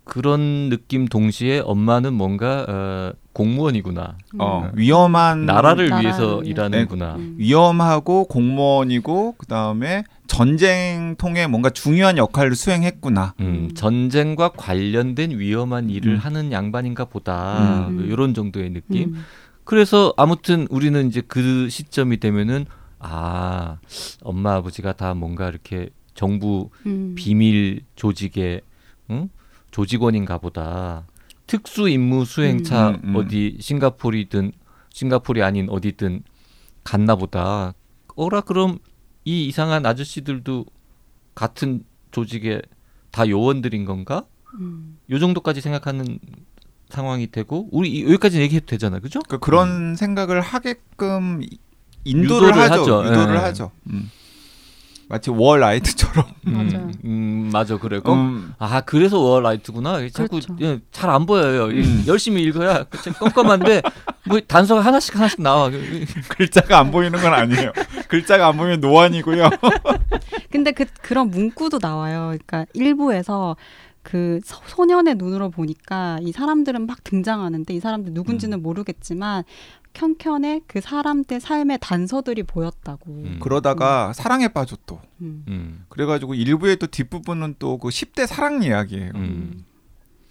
그런 0.05 0.69
느낌 0.69 1.07
동시에 1.07 1.59
엄마는 1.59 2.13
뭔가 2.13 2.65
어, 2.67 3.11
공무원이구나. 3.33 4.15
어, 4.39 4.63
음. 4.63 4.71
위험한 4.79 5.45
나라를 5.45 5.89
나라를 5.89 6.03
위해서 6.05 6.37
위해서. 6.37 6.43
일하는구나. 6.43 7.15
음. 7.15 7.35
위험하고 7.37 8.25
공무원이고 8.25 9.35
그다음에 9.37 10.03
전쟁통에 10.27 11.47
뭔가 11.47 11.69
중요한 11.69 12.17
역할을 12.17 12.55
수행했구나. 12.55 13.33
음, 13.41 13.45
음. 13.45 13.75
전쟁과 13.75 14.53
관련된 14.55 15.37
위험한 15.37 15.89
일을 15.89 16.13
음. 16.13 16.17
하는 16.17 16.51
양반인가 16.53 17.05
보다. 17.05 17.87
음. 17.89 18.07
이런 18.09 18.33
정도의 18.33 18.69
느낌. 18.71 19.15
음. 19.15 19.25
그래서 19.65 20.13
아무튼 20.17 20.65
우리는 20.71 21.07
이제 21.07 21.21
그 21.27 21.67
시점이 21.69 22.19
되면은 22.19 22.65
아 22.99 23.79
엄마 24.21 24.55
아버지가 24.55 24.93
다 24.93 25.13
뭔가 25.13 25.47
이렇게 25.49 25.89
정부 26.13 26.69
음. 26.85 27.15
비밀 27.15 27.81
조직의 27.95 28.61
응? 29.11 29.29
조직원인가 29.71 30.37
보다. 30.37 31.05
특수 31.47 31.89
임무 31.89 32.25
수행차 32.25 32.89
음, 32.89 33.01
음. 33.03 33.15
어디 33.15 33.57
싱가포르이든 33.59 34.51
싱가포르이 34.91 35.41
아닌 35.43 35.69
어디든 35.69 36.23
갔나 36.83 37.15
보다. 37.15 37.73
어라 38.15 38.41
그럼 38.41 38.79
이 39.25 39.45
이상한 39.47 39.85
아저씨들도 39.85 40.65
같은 41.35 41.83
조직의 42.11 42.61
다 43.11 43.27
요원들인 43.27 43.85
건가? 43.85 44.25
음. 44.59 44.97
요 45.09 45.19
정도까지 45.19 45.61
생각하는 45.61 46.19
상황이 46.89 47.27
되고 47.31 47.69
우리 47.71 47.89
이- 47.91 48.03
여기까지 48.03 48.41
얘기해도 48.41 48.65
되잖아, 48.65 48.99
그죠? 48.99 49.19
그 49.27 49.37
그런 49.39 49.95
생각을 49.95 50.41
하게끔 50.41 51.41
이- 51.43 51.57
인도를 52.03 52.49
유도를 52.49 52.71
하죠. 52.71 52.81
하죠. 52.81 53.05
유도를 53.09 53.35
예. 53.35 53.39
하죠. 53.39 53.71
음. 53.87 54.11
마치 55.09 55.31
워라이트처럼. 55.31 56.23
맞아요. 56.45 56.67
음, 56.69 56.93
음, 57.03 57.49
맞아 57.51 57.77
그래고 57.77 58.13
음, 58.13 58.53
아 58.59 58.81
그래서 58.81 59.17
워라이트구나. 59.19 60.07
자꾸 60.09 60.39
그렇죠. 60.39 60.79
잘안 60.91 61.25
보여요. 61.25 61.65
음. 61.65 62.03
열심히 62.07 62.43
읽어야 62.43 62.83
그책 62.83 63.17
껌껌한데 63.17 63.81
뭐 64.25 64.39
단서가 64.39 64.81
하나씩 64.81 65.15
하나씩 65.15 65.41
나와. 65.41 65.71
글자가 66.29 66.77
안 66.77 66.91
보이는 66.91 67.19
건 67.19 67.33
아니에요. 67.33 67.71
글자가 68.07 68.47
안 68.49 68.57
보이면 68.57 68.81
노안이고요. 68.81 69.49
근데 70.51 70.71
그 70.71 70.85
그런 71.01 71.31
문구도 71.31 71.79
나와요. 71.81 72.27
그러니까 72.27 72.65
일부에서 72.73 73.55
그 74.01 74.39
소- 74.43 74.61
소년의 74.65 75.15
눈으로 75.15 75.49
보니까 75.49 76.19
이 76.21 76.31
사람들은 76.31 76.85
막 76.87 77.03
등장하는데 77.03 77.73
이 77.73 77.79
사람들 77.79 78.13
누군지는 78.13 78.61
모르겠지만 78.61 79.43
켠켠에 79.93 80.61
그 80.67 80.81
사람들 80.81 81.39
삶의 81.39 81.79
단서들이 81.81 82.43
보였다고. 82.43 83.11
음. 83.11 83.39
그러다가 83.41 84.13
사랑에 84.13 84.47
빠져 84.47 84.77
또. 84.85 84.99
음. 85.21 85.43
음, 85.47 85.85
그래가지고 85.89 86.35
일부의 86.35 86.77
또 86.77 86.87
뒷부분은 86.87 87.55
또 87.59 87.77
그 87.77 87.89
10대 87.89 88.25
사랑 88.27 88.61
이야기예요. 88.63 89.11
음. 89.15 89.65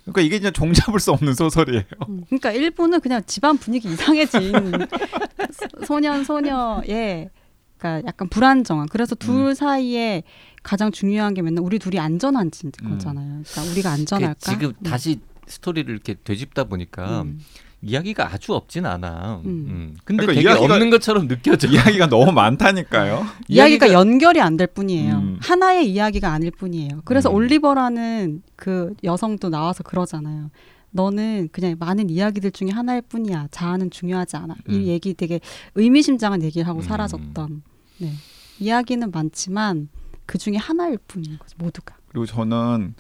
그러니까 0.04 0.22
이게 0.22 0.38
진짜 0.38 0.50
종잡을 0.50 1.00
수 1.00 1.12
없는 1.12 1.34
소설이에요. 1.34 1.82
음. 2.08 2.25
그러니까 2.26 2.52
일부는 2.52 3.00
그냥 3.00 3.20
집안 3.26 3.58
분위기 3.58 3.88
이상해진 3.92 4.52
소- 5.52 5.84
소년 5.84 6.25
소녀의 6.25 7.28
그러니까 7.76 8.08
약간 8.08 8.28
불안정한. 8.28 8.88
그래서 8.88 9.14
둘 9.14 9.54
사이에 9.54 10.22
가장 10.68 10.92
중요한 10.92 11.32
게 11.32 11.40
맨날 11.40 11.64
우리 11.64 11.78
둘이 11.78 11.98
안전한지 11.98 12.66
음. 12.84 12.90
거잖아요. 12.90 13.42
그러니까 13.50 13.72
우리가 13.72 13.88
그 13.88 13.94
안전할까? 13.94 14.34
지금 14.52 14.68
음. 14.68 14.82
다시 14.84 15.18
스토리를 15.46 15.90
이렇게 15.90 16.14
되짚다 16.22 16.64
보니까 16.64 17.22
음. 17.22 17.40
이야기가 17.80 18.30
아주 18.30 18.52
없진 18.52 18.84
않아. 18.84 19.40
음. 19.46 19.48
음. 19.48 19.96
근데 20.04 20.26
그러니까 20.26 20.34
되게 20.34 20.46
이야기가- 20.66 20.70
없는 20.70 20.90
것처럼 20.90 21.26
느껴져. 21.26 21.68
이야기가 21.68 22.08
너무 22.08 22.32
많다니까요. 22.32 23.25
이야기가 23.48 23.92
연결이 23.94 24.42
안 24.42 24.58
될 24.58 24.66
뿐이에요. 24.66 25.14
음. 25.14 25.38
하나의 25.40 25.90
이야기가 25.90 26.30
아닐 26.30 26.50
뿐이에요. 26.50 27.00
그래서 27.06 27.30
음. 27.30 27.37
올리버라는 27.37 28.42
그 28.56 28.92
여성도 29.04 29.48
나와서 29.48 29.82
그러잖아요. 29.84 30.50
너는 30.90 31.48
그냥 31.50 31.76
많은 31.78 32.10
이야기들 32.10 32.50
중에 32.50 32.68
하나일 32.72 33.00
뿐이야. 33.02 33.48
자아는 33.52 33.88
중요하지 33.90 34.37
않아. 34.37 34.54
음. 34.68 34.75
이 34.75 34.88
얘기 34.88 35.14
되게 35.14 35.40
의미심장한 35.76 36.42
얘기를 36.42 36.66
하고 36.68 36.80
음. 36.80 36.82
사라졌던. 36.82 37.62
네. 38.00 38.12
이야기는 38.60 39.10
많지만 39.12 39.88
그 40.28 40.37
중에 40.37 40.56
하나일 40.56 40.99
뿐인 41.08 41.38
거죠. 41.38 41.56
모두가. 41.58 41.97
그리고 42.08 42.26
저는 42.26 42.94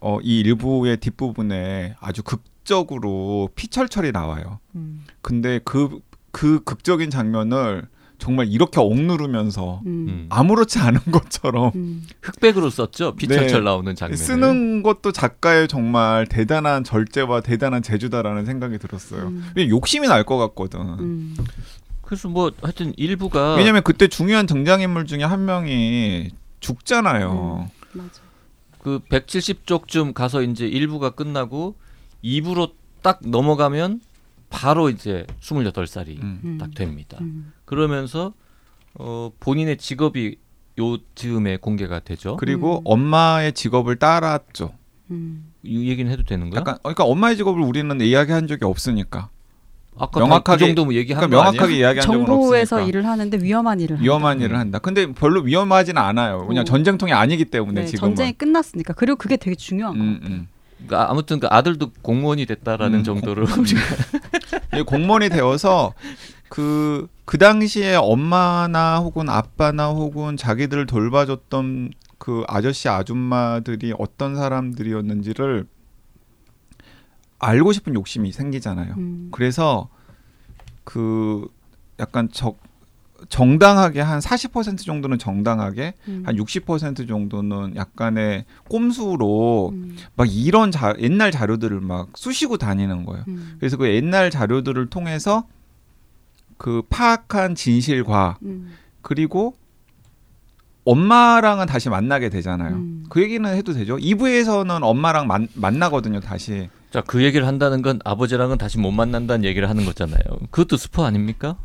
어, 0.00 0.18
이 0.22 0.40
일부의 0.40 0.96
뒷부분에 0.96 1.94
아주 2.00 2.22
극적으로 2.22 3.50
피철철이 3.54 4.12
나와요. 4.12 4.60
음. 4.74 5.04
근데 5.20 5.60
그, 5.62 6.00
그 6.32 6.64
극적인 6.64 7.10
장면을 7.10 7.86
정말 8.18 8.46
이렇게 8.48 8.80
억누르면서 8.80 9.82
음. 9.84 10.06
음. 10.08 10.26
아무렇지 10.30 10.78
않은 10.78 11.00
것처럼 11.12 11.72
음. 11.74 12.06
흑백으로 12.22 12.70
썼죠. 12.70 13.14
피철철 13.16 13.60
네. 13.60 13.64
나오는 13.64 13.94
장면. 13.94 14.16
쓰는 14.16 14.82
것도 14.82 15.12
작가의 15.12 15.68
정말 15.68 16.26
대단한 16.26 16.82
절제와 16.82 17.42
대단한 17.42 17.82
재주다라는 17.82 18.46
생각이 18.46 18.78
들었어요. 18.78 19.24
음. 19.26 19.52
욕심이 19.68 20.08
날 20.08 20.24
것 20.24 20.38
같거든. 20.38 20.80
음. 20.80 21.36
그래서 22.00 22.28
뭐 22.28 22.50
하여튼 22.62 22.94
일부가 22.96 23.56
왜냐면 23.56 23.82
그때 23.82 24.08
중요한 24.08 24.46
등장인물 24.46 25.04
중에 25.04 25.24
한 25.24 25.44
명이 25.44 26.30
죽잖아요. 26.64 27.70
맞아. 27.92 28.22
그 28.78 28.98
170쪽쯤 29.10 30.14
가서 30.14 30.42
이제 30.42 30.68
1부가 30.68 31.14
끝나고 31.14 31.76
2부로 32.24 32.72
딱 33.02 33.20
넘어가면 33.22 34.00
바로 34.48 34.88
이제 34.88 35.26
28살이 35.40 36.22
음. 36.22 36.40
음. 36.42 36.58
딱 36.58 36.74
됩니다. 36.74 37.18
음. 37.20 37.52
그러면서 37.66 38.32
어 38.94 39.30
본인의 39.40 39.76
직업이 39.76 40.38
요 40.78 40.98
즈음에 41.14 41.58
공개가 41.58 42.00
되죠. 42.00 42.36
그리고 42.36 42.78
음. 42.78 42.82
엄마의 42.84 43.52
직업을 43.52 43.96
따랐죠. 43.96 44.72
음. 45.10 45.52
이 45.62 45.88
얘기는 45.90 46.10
해도 46.10 46.22
되는 46.22 46.48
거야? 46.48 46.60
약간 46.60 46.78
그러니까 46.82 47.04
엄마의 47.04 47.36
직업을 47.36 47.60
우리는 47.60 48.00
이야기한 48.00 48.46
적이 48.46 48.64
없으니까. 48.64 49.28
아까 49.96 50.20
명확하게- 50.20 50.58
그 50.58 50.58
정도면 50.66 50.94
얘기한 50.94 51.20
그러니까 51.20 51.36
거 51.36 51.52
명확하게? 51.52 51.78
이야기한 51.78 52.06
적은 52.06 52.26
정부에서. 52.26 52.82
일을 52.82 53.06
하는데 53.06 53.38
위험한 53.40 53.80
일을 53.80 54.00
위험한 54.00 54.30
한다. 54.32 54.44
일을 54.44 54.58
한다. 54.58 54.78
근데 54.80 55.12
별로 55.12 55.40
위험하지는 55.42 56.00
않아요. 56.00 56.46
그냥 56.46 56.62
어. 56.62 56.64
전쟁통이 56.64 57.12
아니기 57.12 57.44
때문에 57.44 57.82
네, 57.82 57.86
지금은. 57.86 58.10
전쟁이 58.10 58.32
끝났으니까. 58.32 58.94
그리고 58.94 59.16
그게 59.16 59.36
되게 59.36 59.54
중요한 59.54 59.96
거. 59.96 60.00
음, 60.02 60.20
음. 60.24 60.48
그러니까 60.86 61.10
아무튼 61.10 61.38
그 61.40 61.46
아들도 61.48 61.92
공무원이 62.02 62.44
됐다라는 62.46 63.00
음, 63.00 63.04
정도로 63.04 63.46
이게 64.72 64.82
공무원이 64.84 65.28
되어서 65.30 65.94
그, 66.48 67.06
그 67.24 67.38
당시에 67.38 67.94
엄마나 67.94 68.98
혹은 68.98 69.28
아빠나 69.28 69.88
혹은 69.88 70.36
자기들을 70.36 70.86
돌봐줬던 70.86 71.92
그 72.18 72.42
아저씨 72.48 72.88
아줌마들이 72.88 73.94
어떤 73.98 74.34
사람들이었는지를 74.36 75.66
알고 77.38 77.72
싶은 77.72 77.94
욕심이 77.94 78.32
생기잖아요. 78.32 78.94
음. 78.96 79.28
그래서 79.32 79.88
그 80.84 81.48
약간 81.98 82.28
적 82.30 82.58
정당하게 83.28 84.02
한40% 84.02 84.84
정도는 84.84 85.18
정당하게 85.18 85.94
음. 86.08 86.24
한60% 86.26 87.08
정도는 87.08 87.76
약간의 87.76 88.44
꼼수로 88.68 89.70
음. 89.72 89.96
막 90.16 90.26
이런 90.30 90.70
자, 90.70 90.94
옛날 90.98 91.30
자료들을 91.30 91.80
막 91.80 92.10
쑤시고 92.16 92.58
다니는 92.58 93.04
거예요. 93.04 93.24
음. 93.28 93.56
그래서 93.58 93.76
그 93.76 93.88
옛날 93.88 94.30
자료들을 94.30 94.86
통해서 94.88 95.46
그 96.58 96.82
파악한 96.88 97.54
진실과 97.54 98.38
음. 98.42 98.72
그리고 99.02 99.56
엄마랑은 100.84 101.66
다시 101.66 101.88
만나게 101.88 102.28
되잖아요. 102.28 102.76
음. 102.76 103.04
그 103.08 103.22
얘기는 103.22 103.48
해도 103.48 103.72
되죠. 103.72 103.96
2부에서는 103.96 104.80
엄마랑 104.82 105.26
만, 105.26 105.48
만나거든요, 105.54 106.20
다시. 106.20 106.68
자 106.94 107.02
그 107.04 107.24
얘기를 107.24 107.44
한다는 107.44 107.82
건 107.82 107.98
아버지랑은 108.04 108.56
다시 108.56 108.78
못 108.78 108.92
만난다는 108.92 109.44
얘기를 109.44 109.68
하는 109.68 109.84
거잖아요. 109.84 110.20
그것도 110.52 110.76
스포 110.76 111.04
아닙니까? 111.04 111.56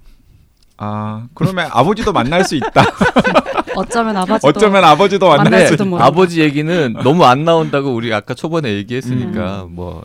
아, 0.78 1.28
그러면 1.36 1.70
아버지도 1.72 2.12
만날 2.14 2.44
수 2.44 2.56
있다. 2.56 2.84
어쩌면 3.76 4.18
아버지도 4.18 4.48
어쩌면 4.48 4.84
아버지도 4.84 5.28
만날 5.30 5.68
수 5.68 5.76
있다. 5.76 5.84
아버지 6.00 6.42
얘기는 6.42 6.94
너무 7.04 7.26
안 7.26 7.46
나온다고 7.46 7.94
우리 7.94 8.12
아까 8.12 8.34
초반에 8.34 8.74
얘기했으니까 8.74 9.68
뭐 9.70 10.04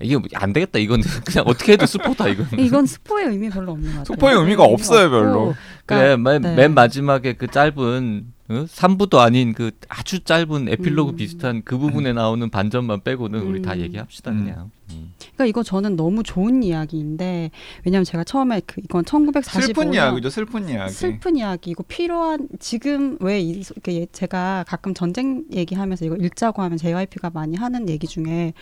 이게 0.00 0.18
안 0.34 0.52
되겠다 0.52 0.80
이건 0.80 1.00
그냥 1.24 1.44
어떻게 1.46 1.72
해도 1.74 1.86
스포다 1.86 2.26
이건. 2.26 2.48
이건 2.58 2.86
스포의 2.86 3.26
의미 3.26 3.48
별로 3.48 3.70
없는 3.72 3.92
것 3.92 3.98
같아요. 3.98 4.14
스포의 4.16 4.36
의미가 4.36 4.64
없어요, 4.64 5.10
별로. 5.10 5.54
그래 5.86 6.16
맨, 6.16 6.42
네. 6.42 6.54
맨 6.56 6.74
마지막에 6.74 7.34
그 7.34 7.46
짧은 7.46 8.24
어? 8.48 8.64
3부도 8.64 9.18
아닌 9.18 9.52
그 9.54 9.72
아주 9.88 10.20
짧은 10.20 10.68
에필로그 10.68 11.10
음. 11.12 11.16
비슷한 11.16 11.62
그 11.64 11.78
부분에 11.78 12.12
나오는 12.12 12.48
반전만 12.48 13.02
빼고는 13.02 13.40
우리 13.40 13.60
다 13.62 13.74
음. 13.74 13.80
얘기합시다 13.80 14.30
음. 14.30 14.44
그냥. 14.44 14.70
음. 14.90 15.12
그러니까 15.18 15.46
이거 15.46 15.62
저는 15.64 15.96
너무 15.96 16.22
좋은 16.22 16.62
이야기인데 16.62 17.50
왜냐면 17.84 18.04
제가 18.04 18.22
처음에 18.22 18.60
그 18.64 18.80
이건 18.84 19.04
1945년 19.04 19.62
슬픈 19.66 19.94
이야기죠, 19.94 20.30
슬픈 20.30 20.68
이야기. 20.68 20.92
슬픈 20.92 21.36
이야기고 21.36 21.82
필요한 21.84 22.48
지금 22.60 23.16
왜 23.20 23.40
이- 23.40 23.50
이렇게 23.50 23.94
예- 24.02 24.06
제가 24.12 24.64
가끔 24.68 24.94
전쟁 24.94 25.44
얘기하면서 25.52 26.04
이거 26.04 26.14
읽자고 26.16 26.62
하면 26.62 26.78
JYP가 26.78 27.30
많이 27.30 27.56
하는 27.56 27.88
얘기 27.88 28.06
중에 28.06 28.52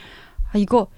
아 0.52 0.56
이거 0.58 0.88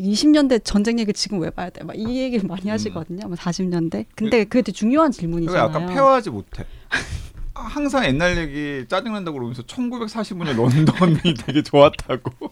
20년대 0.00 0.64
전쟁 0.64 0.98
얘기 1.00 1.12
지금 1.12 1.40
왜 1.40 1.50
봐야 1.50 1.70
돼? 1.70 1.84
막 1.84 1.94
이 1.96 2.18
얘기를 2.18 2.48
많이 2.48 2.68
하시거든요. 2.68 3.26
뭐 3.26 3.36
40년대. 3.36 4.06
근데 4.14 4.44
그게 4.44 4.62
되게 4.62 4.72
중요한 4.72 5.10
질문이잖아요. 5.12 5.62
약간 5.64 5.86
페어하지 5.86 6.30
못해. 6.30 6.64
항상 7.54 8.04
옛날 8.06 8.36
얘기 8.38 8.86
짜증난다고 8.88 9.36
그러면서 9.38 9.62
1945년 9.62 10.56
런던이 10.56 11.34
되게 11.46 11.62
좋았다고. 11.62 12.30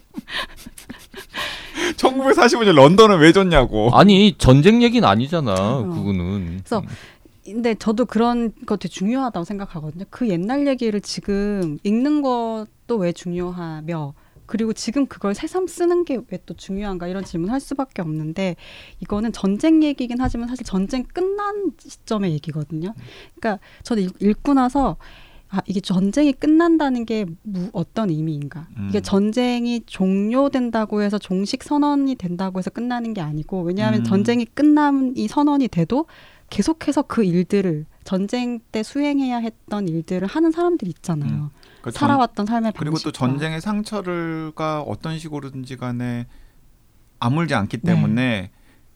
1945년 1.97 2.75
런던은 2.75 3.19
왜 3.19 3.33
좋냐고. 3.33 3.91
아니 3.93 4.35
전쟁 4.39 4.83
얘기는 4.83 5.07
아니잖아 5.07 5.55
그거는. 5.55 6.59
그래서 6.59 6.83
근데 7.45 7.75
저도 7.75 8.05
그런 8.05 8.53
거 8.67 8.77
되게 8.77 8.93
중요하다고 8.93 9.45
생각하거든요. 9.45 10.05
그 10.11 10.29
옛날 10.29 10.67
얘기를 10.67 11.01
지금 11.01 11.79
읽는 11.83 12.23
것도 12.23 12.97
왜 12.99 13.13
중요하며 13.13 14.15
그리고 14.51 14.73
지금 14.73 15.07
그걸 15.07 15.35
새삼 15.35 15.67
쓰는 15.69 16.05
게 16.05 16.17
왜 16.17 16.39
또 16.45 16.55
중요한가 16.55 17.07
이런 17.07 17.25
질문 17.25 17.51
할 17.51 17.61
수밖에 17.61 18.03
없는데 18.03 18.57
이거는 19.01 19.33
전쟁 19.33 19.83
얘기긴 19.83 20.17
하지만 20.21 20.49
사실 20.49 20.65
전쟁 20.67 21.05
끝난 21.05 21.73
시점의 21.79 22.33
얘기거든요. 22.33 22.95
그러니까 23.37 23.63
저는 23.85 24.03
읽- 24.03 24.17
읽고 24.23 24.55
나서 24.55 24.97
아 25.53 25.61
이게 25.67 25.81
전쟁이 25.81 26.33
끝난다는 26.33 27.05
게 27.07 27.27
무, 27.43 27.71
어떤 27.73 28.11
의미인가? 28.11 28.69
이게 28.89 28.99
음. 28.99 29.03
전쟁이 29.03 29.81
종료된다고 29.87 31.03
해서 31.03 31.19
종식 31.19 31.63
선언이 31.63 32.15
된다고 32.17 32.59
해서 32.59 32.71
끝나는 32.71 33.15
게 33.15 33.21
아니고 33.21 33.63
왜냐하면 33.63 34.01
음. 34.01 34.05
전쟁이 34.05 34.45
끝난 34.45 35.13
이 35.17 35.27
선언이 35.29 35.69
돼도 35.69 36.07
계속해서 36.51 37.03
그 37.03 37.23
일들을 37.25 37.87
전쟁 38.05 38.61
때 38.73 38.83
수행해야 38.83 39.39
했던 39.39 39.87
일들을 39.89 40.27
하는 40.27 40.51
사람들이 40.51 40.91
있잖아요. 40.91 41.51
그러니까 41.81 41.91
전- 41.99 42.09
살아왔던 42.09 42.47
삶의 42.47 42.73
방식. 42.73 42.79
그리고 42.79 42.99
또 42.99 43.13
전쟁의 43.13 43.61
상처를가 43.61 44.83
어떤 44.83 45.19
식으로든지 45.19 45.77
간에 45.77 46.27
아물지 47.19 47.55
않기 47.55 47.79
네. 47.79 47.93
때문에 47.95 48.51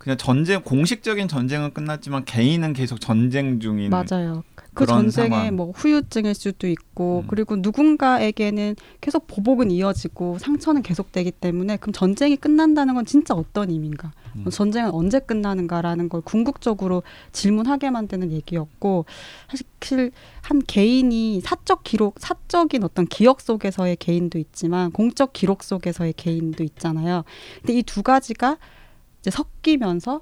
그냥 0.05 0.19
전쟁 0.19 0.61
공식적인 0.63 1.29
전쟁은 1.29 1.73
끝났지만 1.73 2.27
개인은 2.27 2.75
계속 2.75 3.01
전쟁 3.01 3.59
중인 3.59 3.89
맞아요. 3.89 4.45
그 4.75 4.85
전쟁에 4.85 5.29
상황. 5.31 5.57
뭐 5.57 5.71
후유증일 5.75 6.35
수도 6.35 6.67
있고 6.69 7.21
음. 7.21 7.27
그리고 7.29 7.57
누군가에게는 7.57 8.77
계속 9.01 9.27
보복은 9.27 9.71
이어지고 9.71 10.37
상처는 10.41 10.83
계속되기 10.83 11.31
때문에 11.31 11.79
그럼 11.79 11.95
전쟁이 11.95 12.37
끝난다는 12.37 12.95
건 12.95 13.07
진짜 13.07 13.33
어떤 13.33 13.71
의미인가? 13.71 14.13
음. 14.37 14.45
전쟁은 14.51 14.91
언제 14.91 15.21
끝나는가라는 15.21 16.11
걸 16.11 16.21
궁극적으로 16.21 17.03
질문하게 17.33 17.89
만드는 17.89 18.31
얘기였고 18.33 19.07
사실 19.81 20.11
한 20.43 20.61
개인이 20.67 21.41
사적 21.41 21.83
기록, 21.83 22.17
사적인 22.19 22.85
어떤 22.85 23.07
기억 23.07 23.41
속에서의 23.41 23.97
개인도 23.97 24.39
있지만 24.39 24.91
공적 24.91 25.33
기록 25.33 25.63
속에서의 25.63 26.13
개인도 26.15 26.63
있잖아요. 26.63 27.25
근데 27.63 27.73
이 27.79 27.83
두 27.83 28.03
가지가 28.03 28.59
이제 29.25 29.31
섞이면서 29.31 30.21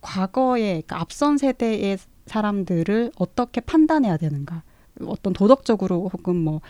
과거에 0.00 0.82
그러니까 0.82 1.00
앞선 1.00 1.38
세대의 1.38 1.98
사람들을 2.26 3.12
어떻게 3.16 3.60
판단해야 3.60 4.16
되는가? 4.16 4.64
어떤 5.06 5.32
도덕적으로 5.32 6.08
혹은 6.12 6.34
뭐 6.34 6.60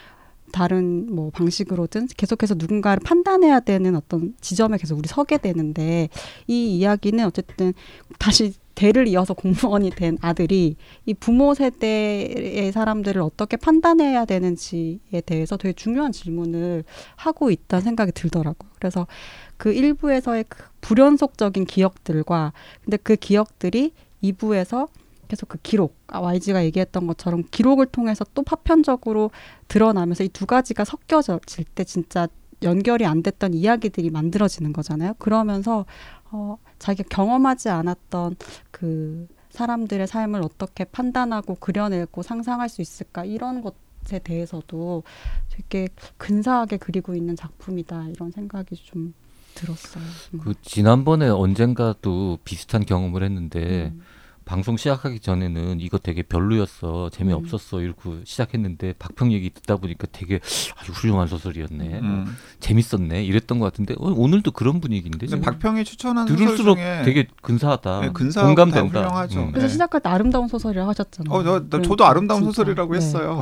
다른 0.54 1.12
뭐 1.12 1.30
방식으로든 1.30 2.06
계속해서 2.16 2.54
누군가를 2.56 3.02
판단해야 3.04 3.58
되는 3.58 3.96
어떤 3.96 4.34
지점에 4.40 4.78
계속 4.78 4.96
우리 4.96 5.08
서게 5.08 5.36
되는데 5.36 6.08
이 6.46 6.76
이야기는 6.76 7.24
어쨌든 7.26 7.74
다시 8.20 8.54
대를 8.76 9.08
이어서 9.08 9.34
공무원이 9.34 9.90
된 9.90 10.16
아들이 10.20 10.76
이 11.06 11.14
부모 11.14 11.54
세대의 11.54 12.70
사람들을 12.70 13.20
어떻게 13.20 13.56
판단해야 13.56 14.26
되는지에 14.26 15.22
대해서 15.26 15.56
되게 15.56 15.72
중요한 15.72 16.12
질문을 16.12 16.84
하고 17.16 17.50
있다는 17.50 17.82
생각이 17.82 18.12
들더라고요. 18.12 18.70
그래서 18.78 19.08
그 19.56 19.72
일부에서의 19.72 20.44
그 20.48 20.62
불연속적인 20.82 21.64
기억들과 21.64 22.52
근데 22.84 22.96
그 22.96 23.16
기억들이 23.16 23.92
2부에서 24.22 24.88
계속 25.28 25.48
그 25.48 25.58
기록, 25.62 25.96
아, 26.08 26.20
YG가 26.20 26.64
얘기했던 26.64 27.06
것처럼 27.06 27.44
기록을 27.50 27.87
통해서 27.87 28.24
또 28.34 28.42
파편적으로 28.42 29.30
드러나면서 29.68 30.24
이 30.24 30.28
두 30.28 30.46
가지가 30.46 30.84
섞여질 30.84 31.64
때 31.74 31.84
진짜 31.84 32.26
연결이 32.62 33.04
안 33.06 33.22
됐던 33.22 33.54
이야기들이 33.54 34.10
만들어지는 34.10 34.72
거잖아요. 34.72 35.14
그러면서 35.18 35.87
어, 36.30 36.56
자기가 36.78 37.08
경험하지 37.10 37.68
않았던 37.68 38.37
그 38.70 39.26
사람들의 39.50 40.06
삶을 40.06 40.42
어떻게 40.42 40.84
판단하고 40.84 41.54
그려내고 41.56 42.22
상상할 42.22 42.68
수 42.68 42.82
있을까 42.82 43.24
이런 43.24 43.62
것에 43.62 44.18
대해서도 44.18 45.04
되게 45.50 45.88
근사하게 46.16 46.78
그리고 46.78 47.14
있는 47.14 47.37
작품이다 47.37 48.08
이런 48.08 48.32
생각이 48.32 48.74
좀 48.76 49.14
들었어요. 49.54 50.02
음. 50.34 50.40
그 50.40 50.54
지난번에 50.62 51.28
언젠가도 51.28 52.38
비슷한 52.44 52.84
경험을 52.84 53.22
했는데 53.22 53.92
음. 53.94 54.02
방송 54.44 54.76
시작하기 54.76 55.20
전에는 55.20 55.80
이거 55.80 55.98
되게 55.98 56.22
별로였어 56.22 57.09
재미없었어 57.11 57.80
이렇게 57.80 58.11
시작했는데 58.24 58.94
박평 58.98 59.33
얘기 59.33 59.50
듣다 59.50 59.76
보니까 59.76 60.07
되게 60.12 60.40
아주 60.76 60.92
훌륭한 60.92 61.26
소설이었네 61.28 62.00
음. 62.00 62.37
재밌었네 62.61 63.24
이랬던 63.24 63.59
것 63.59 63.64
같은데 63.66 63.94
어, 63.94 64.12
오늘도 64.14 64.50
그런 64.52 64.80
분위기인데 64.80 65.40
박평이 65.40 65.85
추천한 65.85 66.26
소설 66.26 66.44
들을수록 66.46 66.76
중에 66.76 67.02
되게 67.04 67.26
근사하다 67.42 68.00
네, 68.00 68.09
공감된다 68.09 68.92
다 68.92 69.09
훌륭하죠. 69.09 69.40
음. 69.40 69.50
그래서 69.52 69.66
네. 69.66 69.72
시작할 69.72 70.00
때 70.02 70.09
아름다운 70.11 70.48
소설이라고 70.48 70.88
하셨잖아요. 70.90 71.35
어, 71.35 71.42
저, 71.42 71.61
나, 71.61 71.78
그, 71.78 71.83
저도 71.83 72.04
아름다운 72.04 72.42
진짜. 72.42 72.52
소설이라고 72.52 72.92
네. 72.92 72.96
했어요. 72.98 73.40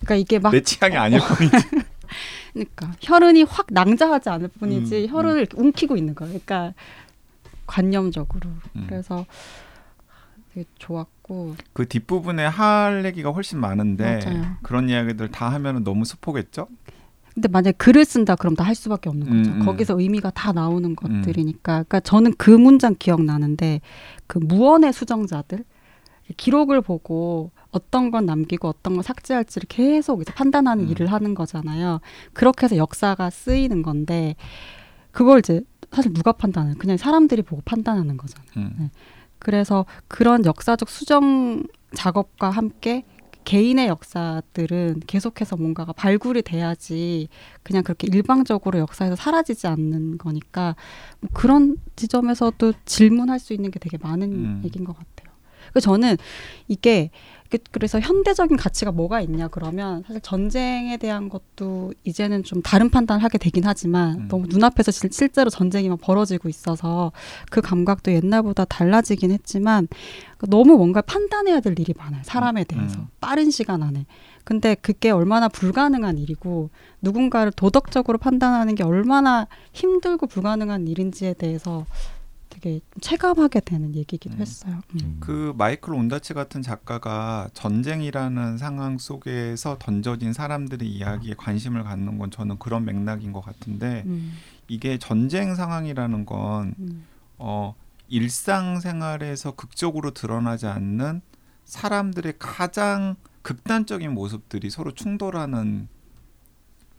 그러니까 0.00 0.14
이게 0.16 0.38
막 0.38 0.50
내 0.52 0.60
취향이 0.62 0.96
아닐 0.96 1.18
뿐이지. 1.20 1.56
그러니까 2.52 2.92
혈흔이 3.00 3.44
확 3.44 3.66
낭자하지 3.70 4.28
않을 4.28 4.48
뿐이지 4.60 5.04
음, 5.04 5.08
혈흔을 5.08 5.38
이렇게 5.40 5.56
움키고 5.60 5.96
있는 5.96 6.14
거예요. 6.14 6.38
그러니까 6.44 6.74
관념적으로. 7.66 8.50
음. 8.76 8.86
그래서 8.88 9.24
되게 10.54 10.66
좋았고 10.78 11.56
그 11.72 11.86
뒷부분에 11.88 12.44
할 12.46 13.04
얘기가 13.04 13.30
훨씬 13.30 13.58
많은데 13.58 14.20
맞아요. 14.24 14.44
그런 14.62 14.88
이야기들 14.88 15.30
다 15.30 15.48
하면은 15.50 15.84
너무 15.84 16.04
스포겠죠? 16.04 16.68
근데 17.34 17.48
만약에 17.48 17.72
글을 17.78 18.04
쓴다 18.04 18.36
그럼 18.36 18.54
다 18.54 18.64
할 18.64 18.74
수밖에 18.74 19.08
없는 19.08 19.26
거죠. 19.26 19.50
음, 19.50 19.60
음. 19.60 19.64
거기서 19.64 19.98
의미가 19.98 20.30
다 20.30 20.52
나오는 20.52 20.94
것들이니까. 20.94 21.62
그러니까 21.84 22.00
저는 22.00 22.34
그 22.36 22.50
문장 22.50 22.94
기억나는데 22.98 23.80
그 24.26 24.38
무언의 24.38 24.92
수정자들 24.92 25.64
기록을 26.36 26.82
보고 26.82 27.50
어떤 27.70 28.10
건 28.10 28.26
남기고 28.26 28.68
어떤 28.68 28.94
건 28.94 29.02
삭제할지를 29.02 29.66
계속 29.68 30.20
이제 30.20 30.32
판단하는 30.34 30.84
음. 30.84 30.88
일을 30.90 31.06
하는 31.10 31.34
거잖아요. 31.34 32.00
그렇게 32.34 32.64
해서 32.64 32.76
역사가 32.76 33.30
쓰이는 33.30 33.82
건데 33.82 34.36
그걸 35.10 35.38
이제 35.40 35.62
사실 35.90 36.12
누가 36.12 36.32
판단해? 36.32 36.74
그냥 36.78 36.96
사람들이 36.98 37.42
보고 37.42 37.62
판단하는 37.64 38.16
거잖아요. 38.18 38.48
음. 38.58 38.90
그래서 39.42 39.86
그런 40.08 40.44
역사적 40.44 40.88
수정 40.88 41.64
작업과 41.94 42.50
함께 42.50 43.04
개인의 43.44 43.88
역사들은 43.88 45.00
계속해서 45.06 45.56
뭔가가 45.56 45.92
발굴이 45.92 46.42
돼야지 46.42 47.28
그냥 47.64 47.82
그렇게 47.82 48.06
일방적으로 48.06 48.78
역사에서 48.78 49.16
사라지지 49.16 49.66
않는 49.66 50.18
거니까 50.18 50.76
뭐 51.20 51.28
그런 51.32 51.76
지점에서도 51.96 52.72
질문할 52.84 53.40
수 53.40 53.52
있는 53.52 53.72
게 53.72 53.80
되게 53.80 53.98
많은 53.98 54.32
음. 54.32 54.62
얘기인 54.64 54.84
것 54.84 54.96
같아요. 54.96 55.32
그래서 55.72 55.90
저는 55.90 56.16
이게 56.68 57.10
그- 57.52 57.58
그래서 57.70 58.00
현대적인 58.00 58.56
가치가 58.56 58.90
뭐가 58.92 59.20
있냐 59.20 59.46
그러면 59.48 60.02
사실 60.06 60.22
전쟁에 60.22 60.96
대한 60.96 61.28
것도 61.28 61.92
이제는 62.02 62.44
좀 62.44 62.62
다른 62.62 62.88
판단을 62.88 63.22
하게 63.22 63.36
되긴 63.36 63.64
하지만 63.66 64.20
음. 64.20 64.28
너무 64.28 64.46
눈앞에서 64.48 64.90
실- 64.90 65.12
실제로 65.12 65.50
전쟁이 65.50 65.90
막 65.90 66.00
벌어지고 66.00 66.48
있어서 66.48 67.12
그 67.50 67.60
감각도 67.60 68.10
옛날보다 68.10 68.64
달라지긴 68.64 69.32
했지만 69.32 69.86
너무 70.48 70.78
뭔가 70.78 71.02
판단해야 71.02 71.60
될 71.60 71.78
일이 71.78 71.92
많아요 71.94 72.22
사람에 72.24 72.64
대해서 72.64 73.00
음. 73.00 73.08
빠른 73.20 73.50
시간 73.50 73.82
안에 73.82 74.06
근데 74.44 74.74
그게 74.74 75.10
얼마나 75.10 75.48
불가능한 75.48 76.16
일이고 76.16 76.70
누군가를 77.02 77.52
도덕적으로 77.52 78.16
판단하는 78.16 78.74
게 78.74 78.82
얼마나 78.82 79.46
힘들고 79.74 80.26
불가능한 80.26 80.88
일인지에 80.88 81.34
대해서 81.34 81.84
되게 82.62 82.80
체감하게 83.00 83.60
되는 83.60 83.94
얘기기도 83.94 84.36
음. 84.36 84.40
했어요. 84.40 84.80
음. 84.94 84.98
음. 85.02 85.16
그 85.20 85.52
마이클 85.58 85.92
온다치 85.92 86.32
같은 86.32 86.62
작가가 86.62 87.50
전쟁이라는 87.52 88.56
상황 88.56 88.98
속에서 88.98 89.76
던져진 89.78 90.32
사람들의 90.32 90.88
이야기에 90.88 91.34
관심을 91.36 91.82
갖는 91.82 92.18
건 92.18 92.30
저는 92.30 92.58
그런 92.58 92.84
맥락인 92.84 93.32
것 93.32 93.40
같은데 93.40 94.04
음, 94.06 94.34
이게 94.68 94.96
전쟁 94.96 95.56
상황이라는 95.56 96.24
건 96.24 96.74
음, 96.78 97.04
어, 97.36 97.74
일상생활에서 98.08 99.56
극적으로 99.56 100.12
드러나지 100.12 100.66
않는 100.66 101.20
사람들의 101.64 102.34
가장 102.38 103.16
극단적인 103.42 104.12
모습들이 104.12 104.70
서로 104.70 104.92
충돌하는 104.94 105.88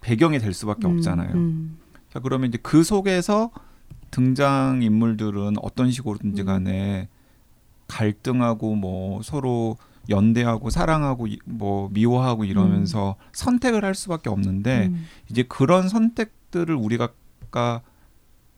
배경이 0.01 0.39
될 0.39 0.53
수밖에 0.53 0.87
음, 0.87 0.97
없잖아요. 0.97 1.33
음, 1.35 1.77
자 2.09 2.19
그러면 2.19 2.49
이제 2.49 2.59
그 2.61 2.83
속에서 2.83 3.49
등장 4.13 4.81
인물들은 4.83 5.55
어떤 5.61 5.89
식으로든지 5.91 6.43
음. 6.43 6.45
간에 6.45 7.07
갈등하고 7.87 8.75
뭐 8.75 9.21
서로 9.23 9.77
연대하고 10.09 10.69
사랑하고 10.69 11.27
이- 11.27 11.39
뭐 11.45 11.89
미워하고 11.91 12.45
이러면서 12.45 13.15
선택을 13.31 13.83
할 13.83 13.95
수밖에 13.95 14.29
없는데 14.29 14.87
음, 14.87 15.05
이제 15.29 15.43
그런 15.43 15.89
선택들을 15.89 16.75
우리가 16.75 17.09
가 17.51 17.81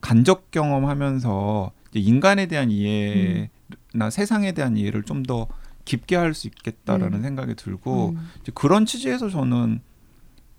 간접 0.02 0.52
경험하면서 0.52 1.72
인간에 1.94 2.46
대한 2.48 2.70
이해나 2.72 4.10
세상에 4.10 4.52
대한 4.52 4.78
이해를 4.78 5.04
좀 5.04 5.24
더 5.24 5.48
깊게 5.86 6.16
할 6.16 6.34
수 6.34 6.48
있겠다라는 6.48 7.20
음. 7.20 7.22
생각이 7.22 7.56
들고 7.56 8.10
음, 8.10 8.30
그런 8.56 8.86
취지에서 8.88 9.30
저는 9.30 9.82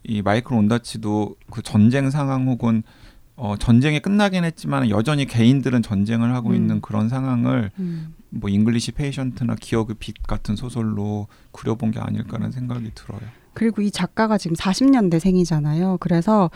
이 0.05 0.23
마이클 0.23 0.55
온다치도 0.57 1.35
그 1.51 1.63
전쟁 1.63 2.11
상황 2.11 2.47
혹은 2.47 2.85
어 3.37 3.57
전쟁이 3.59 4.01
끝나긴 4.01 4.45
했지만 4.45 4.89
여전히 4.89 5.27
개인들은 5.27 5.83
전쟁을 5.83 6.35
하고 6.35 6.51
음. 6.51 6.55
있는 6.55 6.81
그런 6.81 7.09
상황을 7.09 7.71
음. 7.79 8.15
뭐 8.31 8.51
잉글리시 8.51 8.93
페이션트나 8.93 9.57
기억의 9.61 9.97
빛 9.99 10.15
같은 10.27 10.57
소설로 10.57 11.29
그려본 11.53 11.91
게 11.91 12.01
아닐까라는 12.01 12.51
생각이 12.53 12.93
들어요. 12.95 13.21
그리고 13.53 13.83
이 13.83 13.91
작가가 13.91 14.37
지금 14.37 14.55
40년대생이잖아요. 14.57 15.99
그래서 16.01 16.51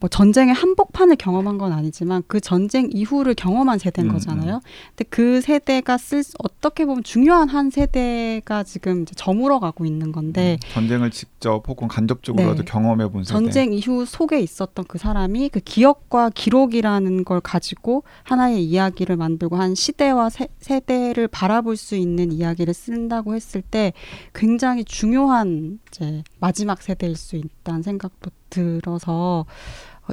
뭐 0.00 0.08
전쟁의 0.08 0.54
한복판을 0.54 1.16
경험한 1.16 1.58
건 1.58 1.72
아니지만 1.72 2.22
그 2.26 2.40
전쟁 2.40 2.88
이후를 2.90 3.34
경험한 3.34 3.78
세대인 3.78 4.08
음, 4.08 4.12
거잖아요. 4.14 4.60
근데 4.96 5.04
그 5.10 5.42
세대가 5.42 5.98
쓸 5.98 6.22
수- 6.22 6.32
어떻게 6.42 6.86
보면 6.86 7.04
중요한 7.04 7.50
한 7.50 7.68
세대가 7.68 8.62
지금 8.62 9.02
이제 9.02 9.12
저물어 9.14 9.58
가고 9.60 9.84
있는 9.84 10.10
건데 10.10 10.58
전쟁을 10.72 11.10
직접 11.10 11.68
혹은 11.68 11.86
간접적으로라도 11.86 12.62
네. 12.62 12.64
경험해 12.64 13.08
본 13.10 13.24
세대. 13.24 13.34
전쟁 13.34 13.72
이후 13.74 14.06
속에 14.06 14.40
있었던 14.40 14.86
그 14.88 14.96
사람이 14.96 15.50
그 15.50 15.60
기억과 15.60 16.30
기록이라는 16.30 17.24
걸 17.24 17.40
가지고 17.40 18.02
하나의 18.22 18.64
이야기를 18.64 19.16
만들고 19.16 19.56
한 19.56 19.74
시대와 19.74 20.30
세, 20.30 20.48
세대를 20.60 21.28
바라볼 21.28 21.76
수 21.76 21.94
있는 21.94 22.32
이야기를 22.32 22.72
쓴다고 22.72 23.34
했을 23.34 23.60
때 23.60 23.92
굉장히 24.32 24.82
중요한 24.84 25.78
이제 25.88 26.22
마지막 26.38 26.80
세대일 26.80 27.16
수 27.16 27.36
있다는 27.36 27.82
생각도 27.82 28.30
들어서 28.48 29.10
어, 29.40 29.44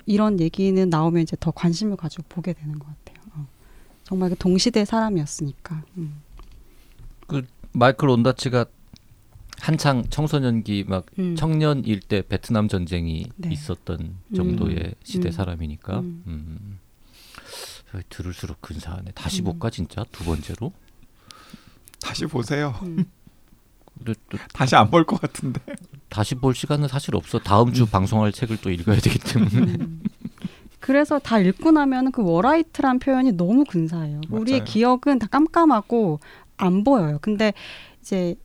이런 0.05 0.39
얘기는 0.39 0.89
나오면 0.89 1.23
이제 1.23 1.35
더 1.39 1.51
관심을 1.51 1.95
가지고 1.97 2.23
보게 2.29 2.53
되는 2.53 2.77
것 2.79 2.85
같아요. 2.87 3.23
어. 3.35 3.47
정말 4.03 4.29
그 4.29 4.35
동시대 4.37 4.85
사람이었으니까. 4.85 5.83
음. 5.97 6.21
마이클 7.73 8.09
온다치가 8.09 8.65
한창 9.59 10.03
청소년기 10.09 10.85
막 10.87 11.05
음. 11.19 11.35
청년일 11.35 11.99
때 12.01 12.21
베트남 12.21 12.67
전쟁이 12.67 13.25
네. 13.35 13.49
있었던 13.51 14.15
정도의 14.35 14.93
시대 15.03 15.29
음. 15.29 15.31
사람이니까 15.31 15.99
음. 15.99 16.23
음. 16.27 16.79
음. 17.93 18.01
들을수록 18.09 18.61
근사하네. 18.61 19.11
다시 19.15 19.41
음. 19.41 19.45
볼까 19.45 19.69
진짜 19.69 20.05
두 20.11 20.23
번째로? 20.25 20.71
다시 22.01 22.25
보세요. 22.25 22.75
음. 22.83 23.05
다시 24.53 24.75
안 24.75 24.89
볼 24.91 25.03
것 25.05 25.19
같은데. 25.19 25.59
다시 26.09 26.35
볼 26.35 26.55
시간은 26.55 26.87
사실 26.87 27.15
없어. 27.15 27.39
다음 27.39 27.73
주 27.73 27.85
방송할 27.85 28.31
책을 28.31 28.57
또 28.61 28.69
읽어야 28.69 28.97
되기 28.99 29.19
때문에. 29.19 29.51
음. 29.55 30.01
그래서 30.79 31.19
다 31.19 31.39
읽고 31.39 31.71
나면 31.71 32.11
그 32.11 32.23
워라이트란 32.23 32.99
표현이 32.99 33.33
너무 33.33 33.65
근사해요. 33.65 34.21
우리의 34.29 34.59
맞아요. 34.59 34.71
기억은 34.71 35.19
다 35.19 35.27
깜깜하고 35.27 36.19
안 36.57 36.83
보여요. 36.83 37.19
근데 37.21 37.53
이제 38.01 38.35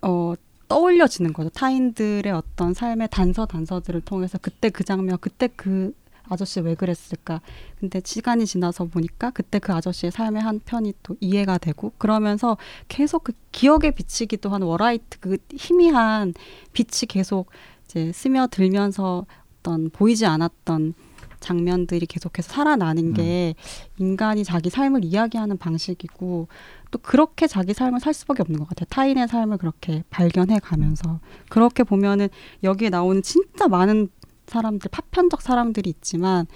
어 0.00 0.34
떠올려지는 0.68 1.34
거죠. 1.34 1.50
타인들의 1.50 2.32
어떤 2.32 2.72
삶의 2.72 3.08
단서 3.10 3.44
단서들을 3.44 4.00
통해서 4.02 4.38
그때 4.40 4.70
그 4.70 4.84
장면, 4.84 5.18
그때 5.20 5.48
그 5.54 5.92
아저씨 6.28 6.60
왜 6.60 6.74
그랬을까. 6.74 7.40
근데 7.78 8.00
시간이 8.04 8.46
지나서 8.46 8.84
보니까 8.86 9.30
그때 9.30 9.58
그 9.58 9.72
아저씨의 9.72 10.12
삶의 10.12 10.42
한 10.42 10.60
편이 10.64 10.94
또 11.02 11.16
이해가 11.20 11.58
되고 11.58 11.92
그러면서 11.98 12.56
계속 12.88 13.24
그 13.24 13.32
기억에 13.50 13.90
비치기도 13.90 14.50
한 14.50 14.62
워라이트 14.62 15.18
그 15.20 15.38
희미한 15.56 16.34
빛이 16.72 17.06
계속 17.08 17.50
이제 17.84 18.12
스며들면서 18.12 19.26
어떤 19.60 19.90
보이지 19.90 20.26
않았던 20.26 20.94
장면들이 21.42 22.06
계속해서 22.06 22.50
살아나는 22.52 23.14
게 23.14 23.54
인간이 23.98 24.44
자기 24.44 24.70
삶을 24.70 25.04
이야기하는 25.04 25.58
방식이고 25.58 26.48
또 26.90 26.98
그렇게 26.98 27.46
자기 27.46 27.74
삶을 27.74 28.00
살 28.00 28.14
수밖에 28.14 28.42
없는 28.42 28.60
것 28.60 28.68
같아요. 28.68 28.86
타인의 28.88 29.28
삶을 29.28 29.58
그렇게 29.58 30.04
발견해 30.08 30.58
가면서 30.60 31.20
그렇게 31.48 31.82
보면은 31.82 32.28
여기에 32.62 32.90
나오는 32.90 33.22
진짜 33.22 33.68
많은 33.68 34.08
사람들 34.52 34.90
파편적 34.90 35.42
사람들이 35.42 35.90
있지만 35.90 36.46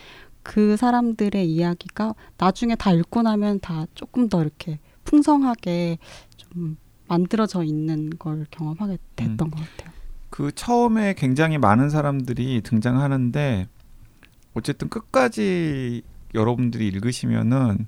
그 0.43 0.77
사람들의 0.77 1.51
이야기가 1.51 2.15
나중에 2.39 2.77
다 2.77 2.93
읽고 2.93 3.23
나면 3.23 3.61
다 3.61 3.87
조금 3.95 4.29
더 4.29 4.43
이렇게 4.43 4.79
풍성하게 5.05 5.99
좀 6.37 6.77
만들어져 7.09 7.65
있는 7.65 8.11
걸 8.11 8.47
경험하게 8.51 8.99
됐던 9.17 9.51
것 9.51 9.57
같아요. 9.57 9.93
그 10.31 10.53
처음에 10.55 11.15
굉장히 11.15 11.59
많은 11.59 11.91
사람들이 11.91 12.61
등장하는데 12.63 13.67
어쨌든 14.55 14.89
끝까지 14.89 16.03
여러분들이 16.35 16.87
읽으시면은 16.89 17.87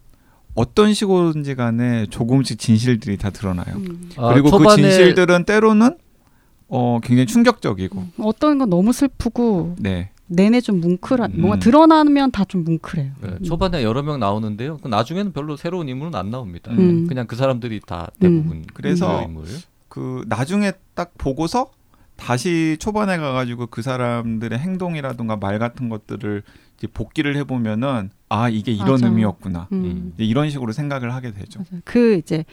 어떤 0.54 0.94
식으로든지 0.94 1.54
간에 1.54 2.06
조금씩 2.06 2.58
진실들이 2.58 3.16
다 3.16 3.30
드러나요. 3.30 3.76
음. 3.76 4.10
아, 4.16 4.32
그리고 4.32 4.50
그 4.50 4.58
초반에 4.58 4.82
진실들은 4.82 5.44
때로는 5.44 5.98
어 6.68 7.00
굉장히 7.02 7.26
충격적이고 7.26 8.04
어떤 8.18 8.58
건 8.58 8.68
너무 8.70 8.92
슬프고 8.92 9.74
네. 9.78 10.10
내내 10.26 10.60
좀 10.60 10.80
뭉클한 10.80 11.32
음. 11.32 11.40
뭔가 11.40 11.58
드러나면 11.58 12.30
다 12.30 12.44
좀 12.44 12.64
뭉클해요. 12.64 13.12
네, 13.22 13.28
음. 13.28 13.42
초반에 13.42 13.82
여러 13.82 14.02
명 14.02 14.20
나오는데요. 14.20 14.76
그 14.82 14.88
나중에는 14.88 15.32
별로 15.32 15.56
새로운 15.56 15.88
인물은 15.88 16.14
안 16.14 16.30
나옵니다. 16.30 16.70
음. 16.72 17.06
그냥 17.06 17.26
그 17.26 17.34
사람들이 17.36 17.80
다 17.86 18.10
대부분 18.20 18.64
그래서 18.74 19.06
주요 19.18 19.26
인물. 19.28 19.44
그 19.88 20.24
나중에 20.28 20.72
딱 20.94 21.12
보고서 21.16 21.70
다시 22.16 22.76
초반에 22.80 23.16
가가지고 23.16 23.68
그 23.68 23.80
사람들의 23.80 24.58
행동이라든가 24.58 25.36
말 25.36 25.58
같은 25.58 25.88
것들을 25.88 26.42
이제 26.76 26.86
복기를 26.92 27.36
해보면은 27.36 28.10
아 28.28 28.48
이게 28.50 28.72
이런 28.72 28.90
맞아. 28.92 29.06
의미였구나 29.06 29.68
음. 29.72 30.12
이런 30.18 30.50
식으로 30.50 30.72
생각을 30.72 31.14
하게 31.14 31.32
되죠. 31.32 31.60
맞아요. 31.70 31.80
그 31.84 32.16
이제 32.16 32.44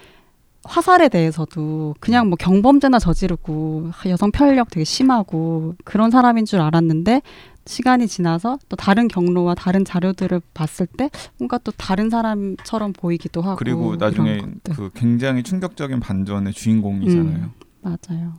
화살에 0.65 1.09
대해서도 1.09 1.95
그냥 1.99 2.27
뭐 2.27 2.35
경범죄나 2.37 2.99
저지르고 2.99 3.91
여성 4.07 4.31
편력 4.31 4.69
되게 4.71 4.83
심하고 4.83 5.75
그런 5.85 6.09
사람인 6.11 6.45
줄 6.45 6.59
알았는데 6.59 7.21
시간이 7.67 8.07
지나서 8.07 8.57
또 8.69 8.75
다른 8.75 9.07
경로와 9.07 9.55
다른 9.55 9.85
자료들을 9.85 10.41
봤을 10.53 10.85
때 10.87 11.09
뭔가 11.37 11.57
또 11.59 11.71
다른 11.71 12.09
사람처럼 12.09 12.93
보이기도 12.93 13.41
하고 13.41 13.55
그리고 13.57 13.95
나중에. 13.95 14.39
그 14.75 14.89
굉장히 14.93 15.41
충격적인 15.43 15.99
반전의 15.99 16.53
주인공이잖아요. 16.53 17.37
음. 17.45 17.51
맞아요. 17.81 18.33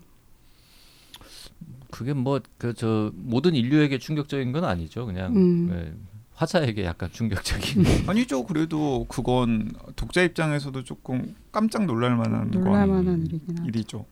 그게 1.90 2.12
뭐 2.12 2.40
그 2.58 2.74
저 2.74 3.10
모든 3.14 3.54
인류에게 3.54 3.98
충격적인 3.98 4.52
건 4.52 4.64
아니죠. 4.64 5.06
그냥 5.06 5.34
음. 5.34 5.68
네, 5.70 5.92
화자에게 6.36 6.84
약간 6.84 7.10
충격적인. 7.10 7.84
아니죠. 8.06 8.44
그래도 8.44 9.06
그건 9.08 9.72
독자 9.96 10.22
입장에서도 10.22 10.84
조금 10.84 11.34
깜짝 11.50 11.86
놀랄 11.86 12.14
만한 12.14 12.50
건 12.50 12.62
놀랄만한 12.62 13.26
일이긴 13.26 13.58
하죠. 13.58 13.64
일이죠. 13.66 14.06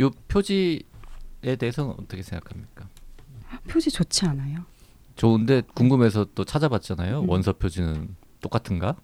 요 0.00 0.10
표지에 0.28 0.82
대해서는 1.58 1.94
어떻게 1.98 2.22
생각합니까? 2.22 2.88
표지 3.68 3.90
좋지 3.90 4.26
않아요? 4.26 4.64
좋은데 5.14 5.62
궁금해서 5.74 6.26
또 6.34 6.44
찾아봤잖아요. 6.44 7.20
음. 7.20 7.28
원서 7.28 7.52
표지는 7.52 8.16
똑같은가? 8.40 8.96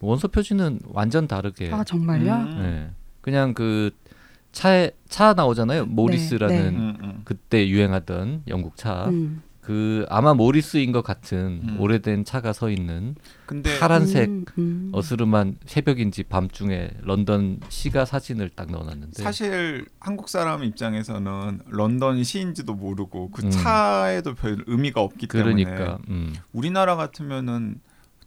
원서 0.00 0.28
표지는 0.28 0.78
완전 0.86 1.26
다르게. 1.26 1.72
아 1.72 1.82
정말요? 1.82 2.32
음. 2.34 2.62
네. 2.62 2.90
그냥 3.20 3.52
그 3.52 3.90
차에 4.52 4.92
차 5.08 5.34
나오잖아요. 5.34 5.86
모리스라는 5.86 6.56
네. 6.56 6.68
음, 6.68 6.96
음. 7.02 7.22
그때 7.24 7.68
유행하던 7.68 8.44
영국 8.48 8.76
차. 8.76 9.08
음. 9.08 9.42
그 9.70 10.04
아마 10.08 10.34
모리스인 10.34 10.90
것 10.90 11.02
같은 11.02 11.60
음. 11.62 11.76
오래된 11.78 12.24
차가 12.24 12.52
서 12.52 12.70
있는 12.70 13.14
근데 13.46 13.78
파란색 13.78 14.28
음, 14.28 14.44
음. 14.58 14.90
어스름한 14.92 15.58
새벽인지 15.64 16.24
밤중에 16.24 16.90
런던 17.02 17.60
시가 17.68 18.04
사진을 18.04 18.48
딱 18.48 18.68
넣어놨는데 18.72 19.22
사실 19.22 19.86
한국 20.00 20.28
사람 20.28 20.64
입장에서는 20.64 21.60
런던 21.66 22.24
시인지도 22.24 22.74
모르고 22.74 23.30
그 23.30 23.44
음. 23.44 23.50
차에도 23.50 24.34
별 24.34 24.64
의미가 24.66 25.02
없기 25.02 25.28
때문에 25.28 25.62
그러니까 25.62 25.98
음. 26.08 26.34
우리나라 26.52 26.96
같으면은 26.96 27.80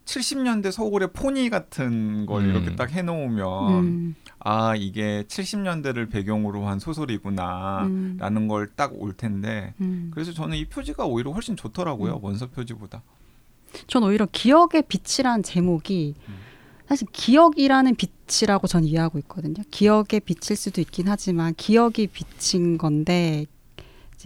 70년대 0.05 0.71
서울의 0.71 1.09
포니 1.13 1.49
같은 1.49 2.25
걸 2.25 2.43
음. 2.43 2.49
이렇게 2.49 2.75
딱 2.75 2.91
해놓으면 2.91 3.69
음. 3.69 4.15
아 4.39 4.75
이게 4.75 5.23
70년대를 5.27 6.09
배경으로 6.09 6.67
한 6.67 6.79
소설이구나 6.79 7.83
음. 7.85 8.17
라는 8.19 8.47
걸딱 8.47 8.93
올 8.95 9.13
텐데 9.13 9.73
음. 9.81 10.11
그래서 10.13 10.33
저는 10.33 10.57
이 10.57 10.65
표지가 10.65 11.05
오히려 11.05 11.31
훨씬 11.31 11.55
좋더라고요 11.55 12.19
원서 12.21 12.47
표지보다 12.47 13.01
전 13.87 14.03
오히려 14.03 14.27
기억의 14.31 14.83
빛이란 14.87 15.43
제목이 15.43 16.15
음. 16.27 16.33
사실 16.87 17.07
기억이라는 17.11 17.95
빛이라고 17.95 18.67
전 18.67 18.83
이해하고 18.83 19.17
있거든요. 19.19 19.55
기억의 19.71 20.19
빛일 20.25 20.55
수도 20.55 20.81
있긴 20.81 21.07
하지만 21.07 21.53
기억이 21.55 22.07
빛인 22.07 22.77
건데 22.77 23.45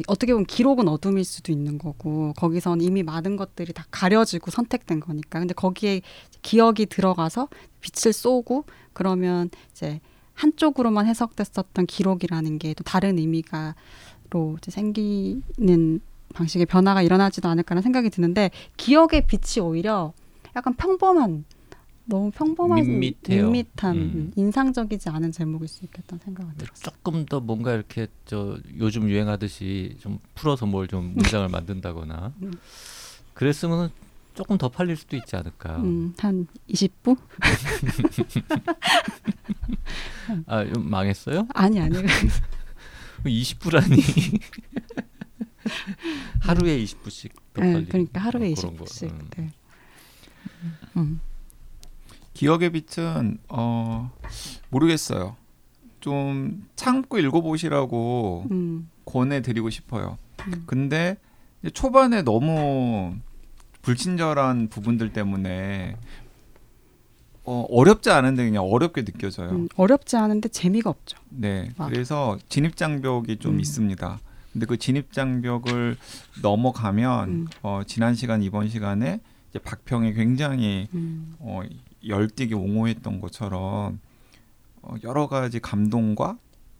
어떻게 0.08 0.34
보면 0.34 0.46
기록은 0.46 0.88
어둠일 0.88 1.24
수도 1.24 1.52
있는 1.52 1.78
거고 1.78 2.34
거기선 2.38 2.82
이미 2.82 3.04
많은 3.04 3.36
것들이 3.36 3.74
다 3.74 3.86
가려지고 3.92 4.52
선택된 4.52 5.00
거니까. 5.00 5.40
근데 5.40 5.54
거기에 5.54 6.02
기억이 6.42 6.86
들어가서 6.86 7.48
빛을 7.82 8.14
쏘고 8.14 8.66
그러면 8.94 9.50
이제 9.72 10.00
한쪽으로만 10.34 11.08
해석됐었던 11.08 11.86
기록이라는 11.88 12.60
게 12.60 12.74
또 12.76 12.84
다른 12.84 13.18
의미가로 13.18 14.58
이제 14.58 14.72
생기는 14.72 16.00
방식의 16.34 16.66
변화가 16.68 17.02
일어나지도 17.02 17.50
않을까라는 17.50 17.82
생각이 17.82 18.10
드는데 18.10 18.52
기억의 18.78 19.26
빛이 19.28 19.66
오히려 19.66 20.14
약간 20.56 20.76
평범한 20.76 21.46
너무 22.10 22.32
평범한 22.32 22.80
밋밋해요. 23.00 23.50
밋밋한 23.52 23.98
음. 23.98 24.32
인상적이지 24.36 25.10
않은 25.10 25.32
제목일 25.34 25.68
수 25.68 25.84
있겠다는 25.86 26.24
생각이 26.24 26.50
들었어요. 26.58 26.94
조금 26.96 27.26
더 27.26 27.40
뭔가 27.42 27.74
이렇게 27.74 28.08
저 28.26 28.58
요즘 28.80 29.10
유행하듯이 29.10 29.98
좀 30.00 30.20
풀어서 30.34 30.66
뭘 30.66 30.88
좀 30.88 31.14
문장을 31.16 31.48
만든다거나 31.50 32.34
음. 32.42 32.54
그랬으면 33.34 33.92
조금 34.36 34.58
더 34.58 34.70
팔릴 34.70 34.96
수도 34.96 35.18
있지 35.18 35.36
않을까. 35.36 35.78
음, 35.78 36.14
한 36.20 36.48
20부? 36.70 37.18
아, 40.46 40.64
좀 40.66 40.90
망했어요? 40.90 41.48
아니 41.54 41.80
아니. 41.82 41.98
20부라니. 43.26 44.40
하루에 46.42 46.78
20부씩 46.84 47.32
떡갈비. 47.54 47.90
그러니까 47.90 48.22
하루에 48.22 48.52
어, 48.52 48.56
그런 48.56 48.78
거. 48.78 48.86
20분씩. 48.86 49.12
음. 49.12 49.30
네. 49.36 49.50
음. 50.98 51.20
기억의 52.38 52.70
빛은 52.70 53.40
어 53.50 54.12
모르겠어요. 54.70 55.36
좀 56.00 56.68
참고 56.76 57.18
읽어보시라고 57.18 58.46
음. 58.52 58.90
권해드리고 59.06 59.72
싶어요. 59.72 60.20
음. 60.46 60.64
근데 60.68 61.18
초반에 61.74 62.22
너무 62.22 63.16
불친절한 63.82 64.68
부분들 64.68 65.14
때문에 65.14 65.98
어, 67.44 67.66
어렵지 67.72 68.12
않은데 68.12 68.46
그냥 68.46 68.66
어렵게 68.66 69.04
느껴져요. 69.04 69.50
음, 69.50 69.68
어렵지 69.76 70.16
않은데 70.16 70.50
재미가 70.50 70.92
없죠. 70.92 71.18
네, 71.30 71.72
맞아. 71.76 71.90
그래서 71.90 72.38
진입 72.50 72.78
장벽이 72.78 73.38
좀 73.38 73.56
음. 73.56 73.60
있습니다. 73.62 74.20
근데 74.54 74.66
그 74.68 74.78
진입 74.78 75.12
장벽을 75.12 75.98
넘어가면 76.44 77.30
음. 77.30 77.48
어, 77.64 77.82
지난 77.88 78.14
시간 78.14 78.44
이번 78.44 78.70
시간에 78.70 79.22
이제 79.50 79.58
박평이 79.58 80.14
굉장히 80.14 80.88
음. 80.94 81.34
어, 81.40 81.62
열띠게 82.06 82.56
옹호했던 82.56 83.20
것처럼 83.22 84.00
어, 84.82 84.96
여러 85.04 85.28
가지 85.28 85.60
감동과 85.60 86.38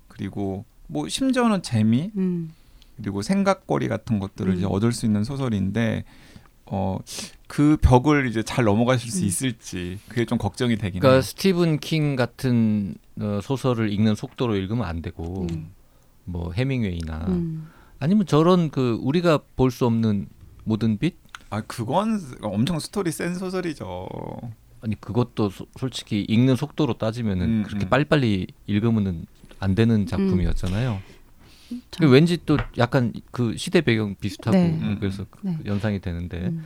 그리고 0.08 0.66
뭐 0.88 1.08
심지어는 1.08 1.62
재미 1.64 2.12
음. 2.18 2.54
그리고 2.98 3.22
생각거리 3.22 3.88
같은 3.88 4.20
것들을 4.20 4.52
음. 4.54 4.58
이제 4.58 4.66
얻을 4.66 4.92
수 4.92 5.06
있는 5.06 5.24
소설인데 5.24 6.04
어, 6.66 7.00
그 7.48 7.78
벽을 7.82 8.28
이제 8.28 8.44
잘 8.44 8.66
넘어가실 8.66 9.12
수 9.12 9.22
음. 9.22 9.26
있을지 9.26 10.00
그게 10.08 10.26
좀 10.26 10.38
걱정이 10.38 10.76
되긴 10.78 11.00
그러니까 11.00 11.14
해요. 11.14 11.22
스티븐 11.22 11.80
킹 11.80 12.16
같은 12.16 12.96
어, 13.20 13.40
소설을 13.42 13.92
읽는 13.92 14.16
속도로 14.16 14.56
읽으면 14.56 14.86
안 14.86 15.02
되고 15.02 15.48
음. 15.52 15.72
뭐 16.26 16.52
해밍웨이나 16.54 17.26
음. 17.28 17.70
아니면 18.00 18.26
저런 18.26 18.70
그 18.70 19.00
우리가 19.02 19.40
볼 19.56 19.72
수 19.72 19.86
없는 19.86 20.28
모든 20.64 20.98
빛 20.98 21.28
아 21.50 21.62
그건 21.62 22.20
엄청 22.42 22.80
스토리 22.80 23.12
센 23.12 23.36
소설이죠. 23.36 24.08
아니 24.88 25.00
그것도 25.02 25.50
소- 25.50 25.68
솔직히 25.78 26.26
읽는 26.30 26.56
속도로 26.56 26.94
따지면은 26.98 27.46
음, 27.46 27.64
그렇게 27.68 27.86
음. 27.86 27.90
빨리빨리 27.90 28.48
읽으면은 28.68 29.26
안 29.60 29.76
되는 29.76 30.06
작품이었잖아요. 30.06 31.00
참. 31.92 32.10
왠지 32.12 32.38
또 32.46 32.58
약간 32.78 33.12
그 33.32 33.56
시대 33.58 33.82
배경 33.82 34.16
비슷하고 34.16 34.56
네. 34.58 34.80
음. 34.82 34.96
그래서 35.00 35.26
네. 35.42 35.58
연상이 35.66 36.00
되는데 36.00 36.38
음. 36.48 36.64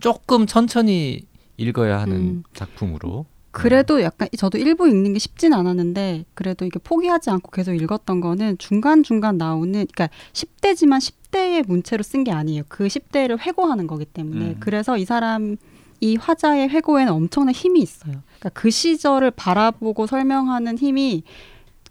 조금 0.00 0.46
천천히 0.46 1.22
읽어야 1.56 2.00
하는 2.00 2.16
음. 2.16 2.42
작품으로 2.54 3.26
그래도 3.50 4.02
약간 4.02 4.28
저도 4.36 4.58
일부 4.58 4.88
읽는 4.88 5.12
게 5.12 5.18
쉽진 5.18 5.52
않았는데 5.52 6.24
그래도 6.34 6.64
이게 6.64 6.78
포기하지 6.80 7.30
않고 7.30 7.50
계속 7.52 7.74
읽었던 7.74 8.20
거는 8.20 8.58
중간 8.58 9.02
중간 9.04 9.36
나오는 9.38 9.72
그러니까 9.72 10.08
10대지만 10.32 10.98
10대의 10.98 11.66
문체로 11.66 12.02
쓴 12.04 12.22
게 12.24 12.30
아니에요. 12.32 12.62
그 12.68 12.86
10대를 12.86 13.38
회고하는 13.40 13.86
거기 13.88 14.04
때문에 14.04 14.44
음. 14.46 14.56
그래서 14.60 14.96
이 14.98 15.04
사람 15.04 15.56
이 16.00 16.16
화자의 16.16 16.68
회고에는 16.68 17.12
엄청난 17.12 17.54
힘이 17.54 17.80
있어요. 17.80 18.22
그러니까 18.38 18.48
그 18.50 18.70
시절을 18.70 19.30
바라보고 19.32 20.06
설명하는 20.06 20.78
힘이 20.78 21.22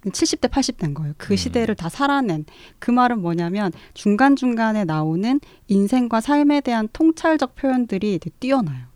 70대, 0.01 0.49
80대인 0.49 0.93
거예요. 0.93 1.13
그 1.17 1.33
음. 1.33 1.37
시대를 1.37 1.75
다 1.75 1.89
살아낸. 1.89 2.45
그 2.79 2.91
말은 2.91 3.21
뭐냐면 3.21 3.71
중간중간에 3.93 4.83
나오는 4.85 5.39
인생과 5.67 6.21
삶에 6.21 6.61
대한 6.61 6.89
통찰적 6.91 7.55
표현들이 7.55 8.19
뛰어나요. 8.39 8.92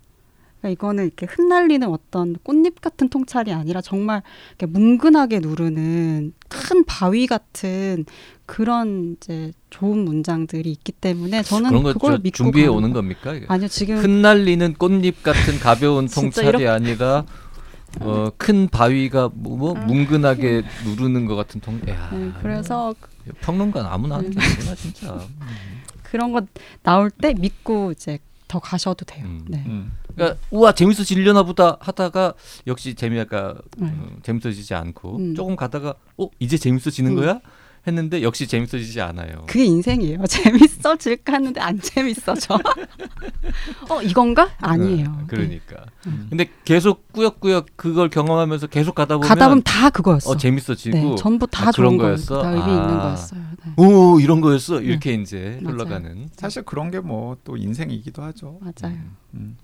그러니까 0.67 0.69
이거는 0.69 1.05
이렇게 1.05 1.25
흩날리는 1.25 1.87
어떤 1.87 2.35
꽃잎 2.43 2.81
같은 2.81 3.09
통찰이 3.09 3.51
아니라 3.53 3.81
정말 3.81 4.21
이렇게 4.59 4.65
뭉근하게 4.65 5.39
누르는 5.39 6.33
큰 6.49 6.83
바위 6.85 7.27
같은 7.27 8.05
그런 8.45 9.15
이제 9.17 9.51
좋은 9.69 9.99
문장들이 10.05 10.69
있기 10.71 10.91
때문에 10.93 11.43
저는 11.43 11.69
그런 11.69 11.83
거 11.83 11.93
그걸 11.93 12.11
저- 12.13 12.17
믿고 12.21 12.37
준비해 12.37 12.67
오는 12.67 12.89
거- 12.91 12.95
겁니까? 12.99 13.33
이게? 13.33 13.45
아니요 13.49 13.67
지금 13.67 13.97
흩날리는 13.97 14.73
꽃잎 14.75 15.23
같은 15.23 15.59
가벼운 15.59 16.07
통찰이 16.41 16.47
이렇게- 16.49 16.67
아니라 16.67 17.25
어, 18.01 18.29
큰 18.37 18.67
바위가 18.67 19.31
뭐, 19.33 19.57
뭐 19.57 19.71
음. 19.73 19.87
뭉근하게 19.87 20.63
누르는 20.85 21.25
것 21.25 21.35
같은 21.35 21.61
통. 21.61 21.79
야, 21.87 22.09
네, 22.13 22.31
그래서 22.41 22.93
평론가 23.41 23.91
아무나 23.91 24.15
하는 24.17 24.29
게 24.29 24.37
음. 24.37 24.41
아니구나 24.41 24.75
진짜. 24.75 25.19
그런 26.03 26.31
거 26.31 26.41
나올 26.83 27.09
때 27.09 27.33
믿고 27.33 27.91
이제 27.91 28.19
더 28.47 28.59
가셔도 28.59 29.05
돼요. 29.05 29.25
음. 29.25 29.45
네. 29.47 29.63
음. 29.67 29.91
그러니까 30.15 30.39
우와 30.51 30.73
재밌어지려나 30.73 31.43
보다 31.43 31.77
하다가 31.79 32.33
역시 32.65 32.95
재미가 32.95 33.55
네. 33.77 33.87
어, 33.87 34.17
재밌어지지 34.23 34.73
않고 34.73 35.17
음. 35.17 35.35
조금 35.35 35.55
가다가 35.55 35.95
어 36.17 36.29
이제 36.39 36.57
재밌어지는 36.57 37.11
음. 37.11 37.15
거야 37.17 37.41
했는데 37.87 38.21
역시 38.21 38.47
재밌어지지 38.47 38.99
않아요. 39.01 39.45
그게 39.47 39.63
인생이에요. 39.65 40.25
재밌어질까 40.27 41.33
했는데 41.33 41.61
안 41.61 41.79
재밌어져. 41.79 42.59
어 43.89 44.01
이건가? 44.01 44.49
아니에요. 44.59 45.07
어, 45.07 45.23
그러니까. 45.27 45.85
음. 46.05 46.27
근데 46.29 46.49
계속 46.65 47.11
꾸역꾸역 47.13 47.67
그걸 47.75 48.09
경험하면서 48.09 48.67
계속 48.67 48.95
가다 48.95 49.15
네. 49.15 49.17
보면 49.19 49.27
가다 49.29 49.47
보면 49.49 49.63
다 49.63 49.89
그거였어. 49.89 50.31
어 50.31 50.37
재밌어지고 50.37 50.97
네, 50.97 51.15
전부 51.17 51.47
다 51.47 51.69
아, 51.69 51.71
그런 51.71 51.97
거였어. 51.97 52.41
다 52.41 52.49
의미 52.51 52.63
있는 52.71 52.89
아. 52.97 53.01
거였어요. 53.03 53.41
네. 53.65 53.73
오 53.77 54.19
이런 54.19 54.41
거였어 54.41 54.81
이렇게 54.81 55.13
이제 55.13 55.59
맞아요. 55.61 55.73
흘러가는. 55.75 56.29
사실 56.35 56.63
그런 56.63 56.91
게 56.91 56.99
뭐 56.99 57.37
또 57.43 57.55
인생이기도 57.57 58.21
하죠. 58.23 58.59
맞아요. 58.61 58.97
음. 59.33 59.57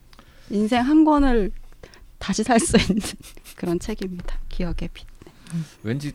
인생 0.49 0.81
한 0.81 1.03
권을 1.03 1.51
다시 2.19 2.43
살 2.43 2.59
수 2.59 2.77
있는 2.77 3.01
그런 3.57 3.79
책입니다. 3.79 4.37
기억의 4.49 4.89
빛. 4.93 5.05
왠지 5.83 6.13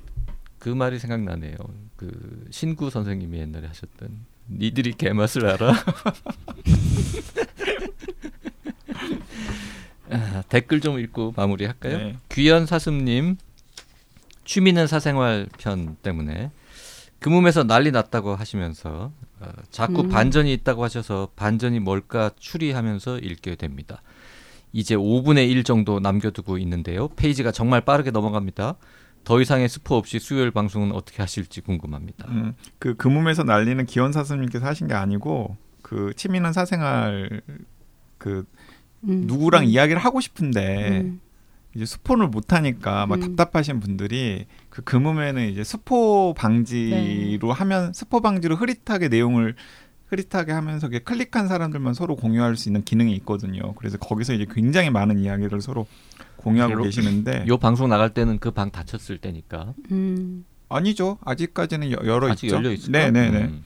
그 0.59 0.69
말이 0.69 0.99
생각나네요. 0.99 1.57
그 1.97 2.47
신구 2.51 2.91
선생님이 2.91 3.39
옛날에 3.39 3.67
하셨던 3.69 4.27
니들이 4.51 4.93
개맛을 4.93 5.47
알아. 5.47 5.73
아, 10.11 10.43
댓글 10.49 10.81
좀 10.81 10.99
읽고 10.99 11.35
마무리할까요? 11.37 11.99
네. 11.99 12.17
귀연 12.31 12.65
사슴님 12.67 13.37
취미는 14.45 14.87
사생활 14.87 15.49
편 15.59 15.97
때문에 16.03 16.51
금음에서 17.19 17.65
난리 17.65 17.91
났다고 17.91 18.35
하시면서 18.35 19.13
어, 19.41 19.49
자꾸 19.71 20.03
음. 20.03 20.09
반전이 20.09 20.53
있다고 20.55 20.85
하셔서 20.85 21.29
반전이 21.37 21.81
뭘까 21.81 22.31
추리하면서 22.39 23.19
읽게 23.19 23.57
됩니다. 23.57 24.03
이제 24.73 24.97
5분의 24.97 25.51
1 25.51 25.65
정도 25.65 26.01
남겨두고 26.01 26.59
있는데요. 26.59 27.09
페이지가 27.09 27.53
정말 27.53 27.81
빠르게 27.81 28.11
넘어갑니다. 28.11 28.77
더 29.29 29.43
이상의 29.43 29.69
스포 29.69 29.95
없이 29.97 30.19
수요일 30.19 30.51
방송은 30.51 30.91
어떻게 30.93 31.21
하실지 31.21 31.61
궁금합니다. 31.61 32.27
음, 32.31 32.55
그 32.79 32.95
금음에서 32.97 33.43
날리는 33.43 33.85
기원 33.85 34.11
사슴님께서 34.11 34.65
하신 34.65 34.89
게 34.89 34.95
아니고 34.95 35.59
그 35.83 36.15
취미는 36.17 36.55
사생활 36.55 37.43
그 38.17 38.47
음. 39.05 39.25
누구랑 39.27 39.65
음. 39.65 39.69
이야기를 39.69 40.01
하고 40.01 40.23
싶은데 40.23 41.03
음. 41.03 41.21
이제 41.75 41.85
스포를 41.85 42.29
못 42.29 42.55
하니까 42.55 43.05
막 43.05 43.17
음. 43.17 43.37
답답하신 43.37 43.81
분들이 43.81 44.47
그 44.71 44.81
금음에는 44.81 45.51
이제 45.51 45.63
스포 45.63 46.33
방지로 46.33 47.53
하면 47.53 47.93
스포 47.93 48.23
방지로 48.23 48.57
흐릿하게 48.57 49.09
내용을 49.09 49.57
흐릿하게 50.09 50.53
하면서 50.53 50.89
클릭한 50.89 51.49
사람들만 51.49 51.95
서로 51.95 52.17
공유할 52.17 52.57
수 52.57 52.69
있는 52.69 52.83
기능이 52.83 53.15
있거든요. 53.17 53.75
그래서 53.75 53.99
거기서 53.99 54.33
이제 54.35 54.47
굉장히 54.51 54.91
많은 54.91 55.19
이야기를 55.19 55.61
서로 55.61 55.87
공유하고 56.37 56.73
별로- 56.73 56.85
계시는데 56.85 57.45
요 57.49 57.59
방송 57.59 57.89
나갈 57.89 58.15
때는 58.15 58.39
그 58.39 58.51
방 58.53 58.71
닫혔을 58.71 59.19
때니까 59.19 59.75
음. 59.93 60.45
아니죠. 60.71 61.19
아직까지는 61.25 61.93
여- 61.93 61.99
열어 62.05 62.31
아직 62.31 62.47
있죠. 62.47 62.57
열려 62.57 62.73
있을까? 62.73 63.11
네네 63.11 63.31
네. 63.31 63.45
음. 63.45 63.65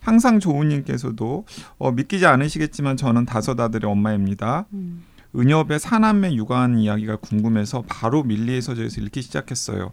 항상 0.00 0.38
좋은님께서도 0.38 1.46
어, 1.78 1.90
믿기지 1.92 2.26
않으시겠지만 2.26 2.96
저는 2.96 3.24
다섯 3.26 3.58
아들의 3.58 3.90
엄마입니다. 3.90 4.66
음. 4.72 5.02
은엽의 5.34 5.80
사남매 5.80 6.34
육아하는 6.34 6.78
이야기가 6.78 7.16
궁금해서 7.16 7.82
바로 7.88 8.22
밀리의 8.22 8.62
서재에서 8.62 9.00
읽기 9.00 9.20
시작했어요. 9.22 9.90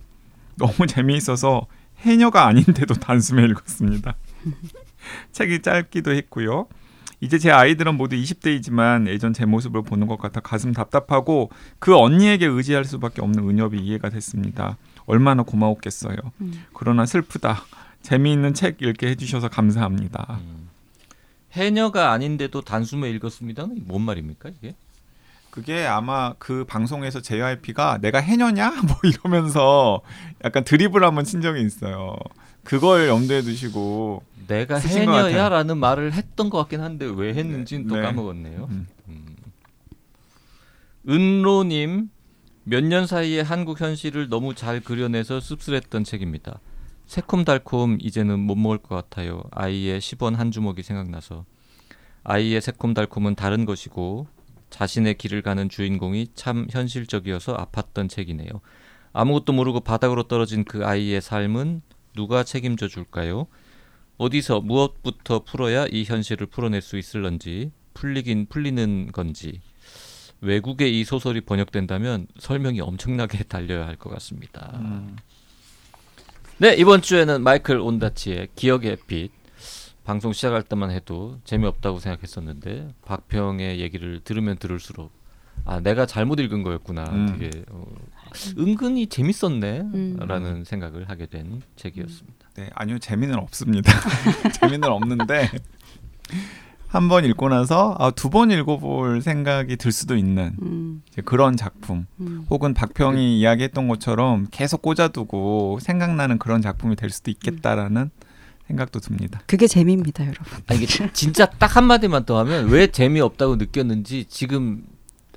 너무 0.56 0.74
재미있어서 0.88 1.66
해녀가 1.98 2.46
아닌데도 2.46 2.94
단숨에 2.96 3.44
읽었습니다. 3.46 4.16
책이 5.32 5.62
짧기도 5.62 6.12
했고요. 6.14 6.68
이제 7.22 7.38
제 7.38 7.52
아이들은 7.52 7.96
모두 7.96 8.18
20대이지만 8.18 9.08
예전 9.08 9.32
제 9.32 9.46
모습을 9.46 9.84
보는 9.84 10.08
것 10.08 10.18
같아 10.18 10.42
가슴 10.42 10.74
답답하고 10.74 11.52
그 11.80 11.96
언니에게 11.96 12.46
의지할 12.46 12.84
수밖에 12.84 13.22
없는 13.22 13.48
은엽이 13.48 13.80
이해가 13.80 14.10
됐습니다. 14.10 14.78
얼마나 15.06 15.44
고마웠겠어요. 15.44 16.18
음. 16.42 16.66
그러나 16.74 17.06
슬프다. 17.06 17.64
재미있는 18.02 18.54
책 18.54 18.82
읽게 18.82 19.08
해주셔서 19.08 19.48
감사합니다. 19.48 20.40
음. 20.42 20.70
해녀가 21.54 22.12
아닌데도 22.12 22.62
단숨에 22.62 23.10
읽었습니다는 23.12 23.84
뭔 23.86 24.02
말입니까 24.02 24.50
이게? 24.50 24.76
그게 25.50 25.86
아마 25.86 26.34
그 26.40 26.66
방송에서 26.66 27.22
JYP가 27.22 28.00
내가 28.00 28.20
해녀냐 28.20 28.72
뭐 28.88 28.98
이러면서 29.04 30.02
약간 30.44 30.64
드립을 30.64 31.04
한번 31.04 31.24
친 31.24 31.42
적이 31.42 31.62
있어요. 31.62 32.16
그걸 32.64 33.08
염두에 33.08 33.42
두시고 33.42 34.24
내가. 34.48 34.78
해녀야라는 34.80 35.78
말을 35.78 36.14
했던 36.14 36.50
것 36.50 36.58
같긴 36.60 36.82
한데 36.82 37.06
왜 37.06 37.34
했는지는 37.34 37.88
또 37.88 37.96
네. 37.96 38.02
까먹었네요. 38.02 38.68
음. 38.70 38.88
음. 39.08 39.36
은로님 41.08 42.10
몇 42.66 42.82
년 42.84 43.06
사이에 43.08 43.42
한국 43.42 43.82
현실을 43.82 44.30
너무 44.30 44.56
잘 44.56 44.80
그려내서 44.80 45.40
씁쓸했던 45.42 46.06
책입니다. 46.06 46.60
새콤달콤 47.08 47.98
이제는 48.00 48.40
못 48.40 48.56
먹을 48.56 48.78
것 48.78 48.96
같아요. 48.96 49.44
아이의 49.52 50.00
10원 50.00 50.36
한 50.38 50.52
주먹이 50.52 50.82
생각나서 50.84 51.44
아이의 52.24 52.62
새콤달콤은 52.62 53.36
다른 53.36 53.66
것이고 53.66 54.28
자신의 54.70 55.18
길을 55.18 55.42
가는 55.42 55.68
주인공이 55.68 56.30
참 56.36 56.66
현실적이어서 56.72 57.58
아팠던 57.58 58.10
책이네요. 58.10 58.50
아무것도 59.12 59.52
모르고 59.54 59.82
바닥으로 59.82 60.24
떨어진 60.24 60.64
그 60.64 60.86
아이의 60.86 61.22
삶은 61.22 61.82
누가 62.16 62.44
책임져 62.44 62.88
줄까요? 62.88 63.48
어디서 64.18 64.62
무엇부터 64.62 65.44
풀어야 65.44 65.86
이 65.88 66.04
현실을 66.04 66.48
풀어낼 66.48 66.82
수 66.82 66.98
있을런지 66.98 67.72
풀리긴 67.94 68.48
풀리는 68.48 69.12
건지 69.12 69.62
외국에 70.42 70.88
이 70.90 71.04
소설이 71.04 71.42
번역된다면 71.42 72.28
설명이 72.40 72.82
엄청나게 72.82 73.44
달려야 73.50 73.88
할 73.88 73.96
것 73.98 74.10
같습니다. 74.12 74.78
음. 74.80 75.16
네 76.58 76.76
이번 76.76 77.02
주에는 77.02 77.42
마이클 77.42 77.80
온다치의 77.80 78.50
기억의 78.56 78.98
빛 79.08 79.32
방송 80.04 80.34
시작할 80.34 80.64
때만 80.64 80.92
해도 80.92 81.40
재미없다고 81.46 82.00
생각했었는데 82.00 82.94
박평의 83.06 83.80
얘기를 83.80 84.20
들으면 84.24 84.58
들을수록 84.58 85.12
아 85.66 85.80
내가 85.80 86.06
잘못 86.06 86.40
읽은 86.40 86.62
거였구나 86.64 87.04
음. 87.10 87.38
되게 87.40 87.64
어, 87.70 87.86
은근히 88.58 89.08
재밌었네라는 89.08 89.92
음. 89.94 90.64
생각을 90.66 91.10
하게 91.10 91.26
된 91.28 91.62
책이었습니다. 91.76 92.50
네, 92.56 92.70
아니요 92.76 93.00
재미는 93.00 93.36
없습니다. 93.40 93.92
재미는 94.62 94.90
없는데 94.90 95.50
한 96.88 97.08
번 97.10 97.26
읽고 97.26 97.50
나서 97.50 97.96
아, 98.00 98.12
두 98.12 98.30
번 98.30 98.52
읽어볼 98.52 99.22
생각이 99.24 99.78
들 99.78 99.92
수도 99.92 100.16
있는 100.16 100.56
음, 100.62 101.02
이제 101.12 101.22
그런 101.24 101.58
작품. 101.58 102.06
음. 102.20 102.46
혹은 102.52 102.74
박평이 102.76 103.40
이야기했던 103.40 103.88
것처럼 103.88 104.48
계속 104.52 104.82
꽂아두고 104.84 105.80
생각나는 105.82 106.38
그런 106.38 106.62
작품이 106.62 106.96
될 106.96 107.10
수도 107.10 107.32
있겠다라는 107.32 108.12
생각도 108.68 109.00
듭니다. 109.00 109.42
그게 109.48 109.66
재미입니다, 109.68 110.24
여러분. 110.24 110.46
아, 110.68 110.74
이게 110.76 110.86
진짜 111.14 111.46
딱 111.48 111.76
한마디만 111.76 112.26
더 112.26 112.38
하면 112.40 112.70
왜 112.70 112.88
재미없다고 112.88 113.56
느꼈는지 113.56 114.26
지금 114.26 114.84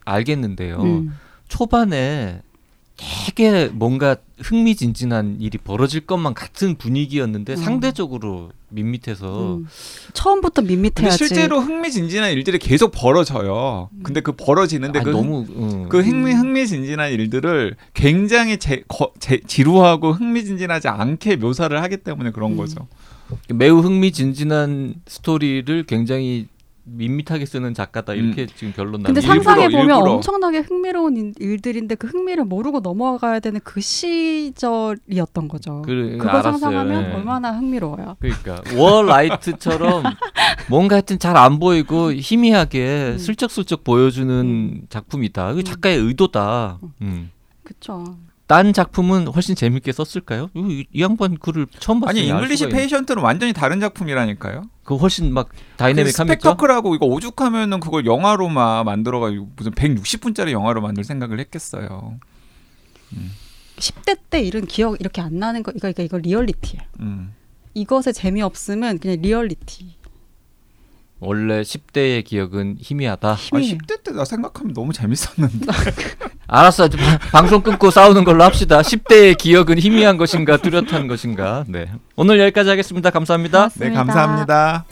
알겠는데요. 0.04 0.82
음. 0.82 1.14
초반에 1.48 2.42
되게 2.96 3.66
뭔가 3.66 4.16
흥미진진한 4.38 5.36
일이 5.40 5.58
벌어질 5.58 6.06
것만 6.06 6.34
같은 6.34 6.76
분위기였는데 6.76 7.52
음. 7.52 7.56
상대적으로 7.56 8.50
밋밋해서 8.70 9.56
음. 9.56 9.66
처음부터 10.14 10.62
밋밋해야지. 10.62 11.16
실제로 11.16 11.60
흥미진진한 11.60 12.32
일들이 12.32 12.58
계속 12.58 12.92
벌어져요. 12.92 13.90
근데 14.02 14.20
그 14.20 14.32
벌어지는데 14.32 15.00
아, 15.00 15.02
그, 15.02 15.10
너무 15.10 15.44
음. 15.48 15.88
그 15.88 16.00
흥미 16.00 16.32
흥미진진한 16.32 17.12
일들을 17.12 17.76
굉장히 17.94 18.58
제, 18.58 18.82
거, 18.88 19.12
제, 19.18 19.40
지루하고 19.46 20.12
흥미진진하지 20.12 20.88
않게 20.88 21.36
묘사를 21.36 21.80
하기 21.82 21.98
때문에 21.98 22.30
그런 22.30 22.52
음. 22.52 22.56
거죠. 22.56 22.88
매우 23.52 23.80
흥미진진한 23.80 24.94
스토리를 25.06 25.84
굉장히 25.84 26.46
밋밋하게 26.88 27.46
쓰는 27.46 27.74
작가다 27.74 28.14
이렇게 28.14 28.46
지금 28.46 28.72
결론 28.72 29.02
근데 29.02 29.20
나는 29.20 29.22
일부러, 29.36 29.42
상상해 29.42 29.68
보면 29.68 29.96
일부러. 29.96 30.12
엄청나게 30.14 30.58
흥미로운 30.60 31.16
일- 31.16 31.32
일들인데 31.38 31.96
그 31.96 32.06
흥미를 32.06 32.44
모르고 32.44 32.78
넘어가야 32.80 33.40
되는 33.40 33.60
그 33.64 33.80
시절이었던 33.80 35.48
거죠. 35.48 35.82
그, 35.82 36.16
그거 36.18 36.28
알았어요. 36.28 36.52
상상하면 36.52 37.10
예. 37.10 37.14
얼마나 37.14 37.52
흥미로워요. 37.52 38.16
그러니까 38.20 38.62
월라이트처럼 38.76 40.04
뭔가 40.70 40.94
하여튼 40.96 41.18
잘 41.18 41.36
안 41.36 41.58
보이고 41.58 42.12
희미하게 42.12 43.12
음. 43.14 43.18
슬쩍슬쩍 43.18 43.84
보여주는 43.84 44.82
작품이다. 44.88 45.52
그 45.54 45.58
음. 45.58 45.64
작가의 45.64 45.98
의도다. 45.98 46.78
음. 47.02 47.30
그쵸. 47.62 48.16
딴 48.46 48.72
작품은 48.72 49.26
훨씬 49.28 49.54
재밌게 49.54 49.92
썼을까요? 49.92 50.50
이, 50.54 50.86
이 50.92 51.02
양반 51.02 51.36
글을 51.36 51.66
처음 51.80 52.00
봤어요. 52.00 52.20
아니 52.20 52.28
잉글리시 52.28 52.68
페이션트는 52.68 53.22
완전히 53.22 53.52
다른 53.52 53.80
작품이라니까요. 53.80 54.62
그 54.84 54.94
훨씬 54.94 55.34
막그 55.34 55.56
다이내믹합니까? 55.76 56.34
스펙터클하고 56.34 56.94
이거 56.94 57.06
오죽하면은 57.06 57.80
그걸 57.80 58.06
영화로만 58.06 58.84
만들어가지고 58.84 59.50
무슨 59.56 59.72
160분짜리 59.72 60.52
영화로 60.52 60.80
만들 60.80 61.02
생각을 61.02 61.40
했겠어요. 61.40 62.20
10대 63.78 64.18
때 64.30 64.40
이런 64.40 64.66
기억 64.66 65.00
이렇게 65.00 65.20
안 65.20 65.38
나는 65.38 65.64
거 65.64 65.72
이거 65.74 65.88
이거, 65.88 66.02
이거 66.02 66.18
리얼리티예요. 66.18 66.82
음. 67.00 67.34
이것에 67.74 68.12
재미없으면 68.12 69.00
그냥 69.00 69.20
리얼리티. 69.20 69.95
원래 71.18 71.62
10대의 71.62 72.24
기억은 72.24 72.76
희미하다. 72.78 73.28
아, 73.30 73.34
희미 73.34 73.72
10대 73.78 74.02
때 74.04 74.12
나 74.12 74.24
생각하면 74.24 74.74
너무 74.74 74.92
재밌었는데. 74.92 75.66
알았어. 76.46 76.88
방송 77.32 77.60
끊고 77.62 77.90
싸우는 77.90 78.24
걸로 78.24 78.44
합시다. 78.44 78.80
10대의 78.80 79.36
기억은 79.36 79.78
희미한 79.78 80.16
것인가 80.16 80.58
뚜렷한 80.58 81.06
것인가. 81.08 81.64
네. 81.68 81.90
오늘 82.16 82.38
여기까지 82.40 82.68
하겠습니다. 82.70 83.10
감사합니다. 83.10 83.70
네, 83.76 83.90
감사합니다. 83.90 84.84